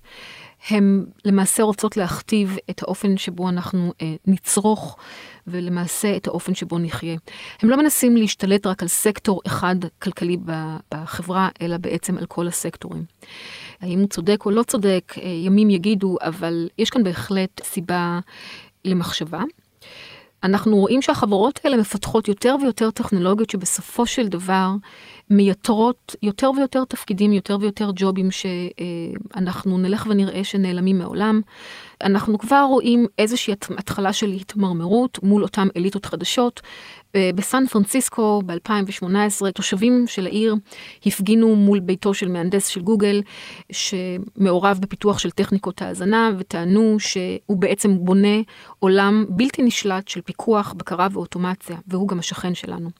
הן 0.70 1.04
למעשה 1.24 1.62
רוצות 1.62 1.96
להכתיב 1.96 2.56
את 2.70 2.82
האופן 2.82 3.16
שבו 3.16 3.48
אנחנו 3.48 3.92
אה, 4.02 4.14
נצרוך 4.26 4.96
ולמעשה 5.46 6.16
את 6.16 6.26
האופן 6.26 6.54
שבו 6.54 6.78
נחיה. 6.78 7.16
הם 7.62 7.70
לא 7.70 7.76
מנסים 7.76 8.16
להשתלט 8.16 8.66
רק 8.66 8.82
על 8.82 8.88
סקטור 8.88 9.40
אחד 9.46 9.76
כלכלי 10.02 10.36
בחברה, 10.94 11.48
אלא 11.62 11.76
בעצם 11.76 12.18
על 12.18 12.26
כל 12.26 12.48
הסקטורים. 12.48 13.04
האם 13.80 13.98
הוא 13.98 14.08
צודק 14.08 14.42
או 14.46 14.50
לא 14.50 14.62
צודק, 14.62 15.14
אה, 15.22 15.28
ימים 15.28 15.70
יגידו, 15.70 16.16
אבל 16.20 16.68
יש 16.78 16.90
כאן 16.90 17.04
בהחלט 17.04 17.60
סיבה 17.64 18.20
למחשבה. 18.84 19.42
אנחנו 20.42 20.76
רואים 20.76 21.02
שהחברות 21.02 21.60
האלה 21.64 21.76
מפתחות 21.76 22.28
יותר 22.28 22.56
ויותר 22.62 22.90
טכנולוגיות 22.90 23.50
שבסופו 23.50 24.06
של 24.06 24.28
דבר 24.28 24.70
מייתרות 25.30 26.16
יותר 26.22 26.50
ויותר 26.56 26.84
תפקידים, 26.84 27.32
יותר 27.32 27.56
ויותר 27.60 27.90
ג'ובים 27.94 28.28
שאנחנו 28.30 29.78
נלך 29.78 30.06
ונראה 30.10 30.44
שנעלמים 30.44 30.98
מעולם. 30.98 31.40
אנחנו 32.02 32.38
כבר 32.38 32.66
רואים 32.68 33.06
איזושהי 33.18 33.54
התחלה 33.78 34.12
של 34.12 34.30
התמרמרות 34.30 35.18
מול 35.22 35.42
אותן 35.42 35.68
אליטות 35.76 36.06
חדשות. 36.06 36.60
בסן 37.34 37.66
פרנסיסקו 37.66 38.42
ב-2018 38.46 39.50
תושבים 39.54 40.04
של 40.06 40.26
העיר 40.26 40.54
הפגינו 41.06 41.56
מול 41.56 41.80
ביתו 41.80 42.14
של 42.14 42.28
מהנדס 42.28 42.66
של 42.66 42.80
גוגל 42.80 43.22
שמעורב 43.72 44.78
בפיתוח 44.80 45.18
של 45.18 45.30
טכניקות 45.30 45.82
האזנה 45.82 46.30
וטענו 46.38 46.96
שהוא 46.98 47.56
בעצם 47.56 47.98
בונה 47.98 48.38
עולם 48.78 49.24
בלתי 49.28 49.62
נשלט 49.62 50.08
של 50.08 50.20
פיקוח, 50.20 50.72
בקרה 50.76 51.08
ואוטומציה 51.12 51.76
והוא 51.86 52.08
גם 52.08 52.18
השכן 52.18 52.54
שלנו. 52.54 52.90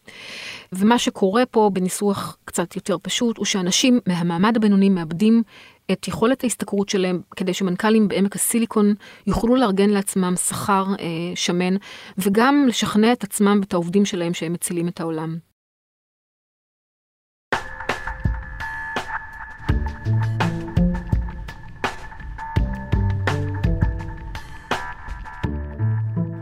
ומה 0.73 0.99
שקורה 0.99 1.47
פה 1.47 1.71
בניסוח 1.73 2.37
קצת 2.45 2.77
יותר 2.77 2.97
פשוט 3.03 3.37
הוא 3.37 3.47
שאנשים 3.47 4.01
מהמעמד 4.07 4.57
הבינוני 4.57 4.89
מאבדים 4.89 5.43
את 5.93 6.09
יכולת 6.09 6.45
ההשתכרות 6.45 6.89
שלהם 6.89 7.21
כדי 7.37 7.55
שמנכ"לים 7.55 8.09
בעמק 8.09 8.37
הסיליקון 8.37 8.95
יוכלו 9.27 9.57
לארגן 9.57 9.91
לעצמם 9.91 10.35
שכר 10.37 10.85
אה, 11.01 11.07
שמן 11.35 11.77
וגם 12.19 12.65
לשכנע 12.69 13.13
את 13.13 13.25
עצמם 13.25 13.59
ואת 13.61 13.73
העובדים 13.73 14.05
שלהם 14.05 14.35
שהם 14.35 14.53
מצילים 14.53 14.89
את 14.89 15.01
העולם. 15.01 15.39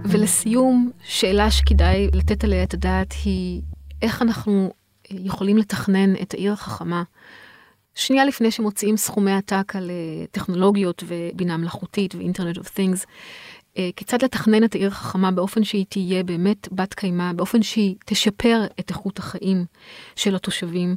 ולסיום, 0.05 0.91
שאלה 1.03 1.51
שכדאי 1.51 2.11
לתת 2.13 2.45
עליה 2.45 2.63
את 2.63 2.75
הדעת 2.75 3.15
היא 3.25 3.63
איך 4.03 4.23
אנחנו 4.23 4.73
יכולים 5.11 5.57
לתכנן 5.57 6.15
את 6.23 6.35
העיר 6.35 6.53
החכמה 6.53 7.03
שנייה 7.95 8.25
לפני 8.25 8.51
שמוציאים 8.51 8.97
סכומי 8.97 9.33
עתק 9.33 9.77
על 9.77 9.91
uh, 9.91 10.27
טכנולוגיות 10.31 11.05
ובינה 11.07 11.57
מלאכותית 11.57 12.15
ואינטרנט 12.15 12.59
אוף 12.59 12.69
תינגס, 12.69 13.07
אה, 13.79 13.91
כיצד 13.97 14.25
לתכנן 14.25 14.65
את 14.65 14.75
העיר 14.75 14.89
החכמה 14.89 15.31
באופן 15.31 15.65
שהיא 15.65 15.85
תהיה 15.89 16.23
באמת 16.23 16.69
בת 16.73 16.95
קיימא, 16.95 17.33
באופן 17.33 17.63
שהיא 17.63 17.95
תשפר 18.07 18.65
את 18.81 18.91
איכות 18.91 19.19
החיים 19.19 19.65
של 20.17 20.37
התושבים, 20.37 20.97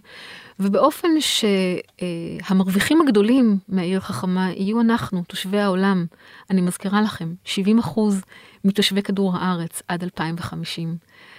ובאופן 0.60 1.08
שהמרוויחים 1.20 3.02
הגדולים 3.02 3.58
מהעיר 3.70 3.98
החכמה 3.98 4.52
יהיו 4.52 4.82
אנחנו, 4.82 5.24
תושבי 5.28 5.60
העולם. 5.60 6.06
אני 6.50 6.62
מזכירה 6.62 7.02
לכם, 7.02 7.34
70 7.46 7.80
אחוז 7.80 8.22
מתושבי 8.66 9.02
כדור 9.02 9.38
הארץ 9.38 9.82
עד 9.88 10.04
2050, 10.04 10.98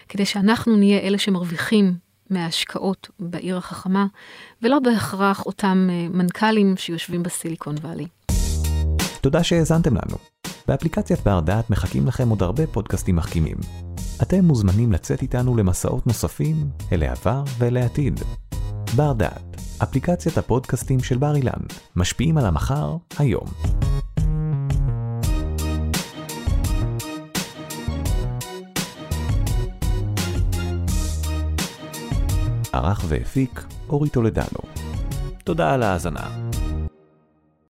כדי 0.09 0.25
שאנחנו 0.25 0.77
נהיה 0.77 0.99
אלה 0.99 1.19
שמרוויחים 1.19 1.95
מההשקעות 2.31 3.09
בעיר 3.21 3.57
החכמה, 3.57 4.07
ולא 4.63 4.79
בהכרח 4.79 5.47
אותם 5.47 5.89
אה, 5.91 6.07
מנכ"לים 6.11 6.77
שיושבים 6.77 7.23
בסיליקון 7.23 7.75
וואלי. 7.83 8.07
תודה 9.21 9.45
שהאזנתם 9.45 9.95
לנו. 9.95 10.17
באפליקציית 10.69 11.21
בר 11.21 11.41
דעת 11.41 11.71
מחכים 11.71 12.07
לכם 12.07 12.29
עוד 12.29 12.43
הרבה 12.43 12.67
פודקאסטים 12.67 13.17
מחכימים. 13.17 13.57
אתם 14.23 14.45
מוזמנים 14.45 14.93
לצאת 14.93 15.23
איתנו 15.23 15.57
למסעות 15.57 16.07
נוספים 16.07 16.57
אל 16.93 17.03
העבר 17.03 17.45
ואל 17.59 17.77
העתיד. 17.77 18.21
בר 18.97 19.13
דעת, 19.13 19.57
אפליקציית 19.83 20.39
הפודקאסטים 20.39 21.01
של 21.01 21.19
בר 21.19 21.37
אילן, 21.37 21.63
משפיעים 21.97 22.39
על 22.39 22.47
המחר, 22.47 22.97
היום. 23.19 23.47
ערך 32.73 33.05
והפיק 33.09 33.65
אורי 33.89 34.09
טולדנו. 34.09 34.61
תודה 35.45 35.75
על 35.75 35.83
ההאזנה. 35.83 36.29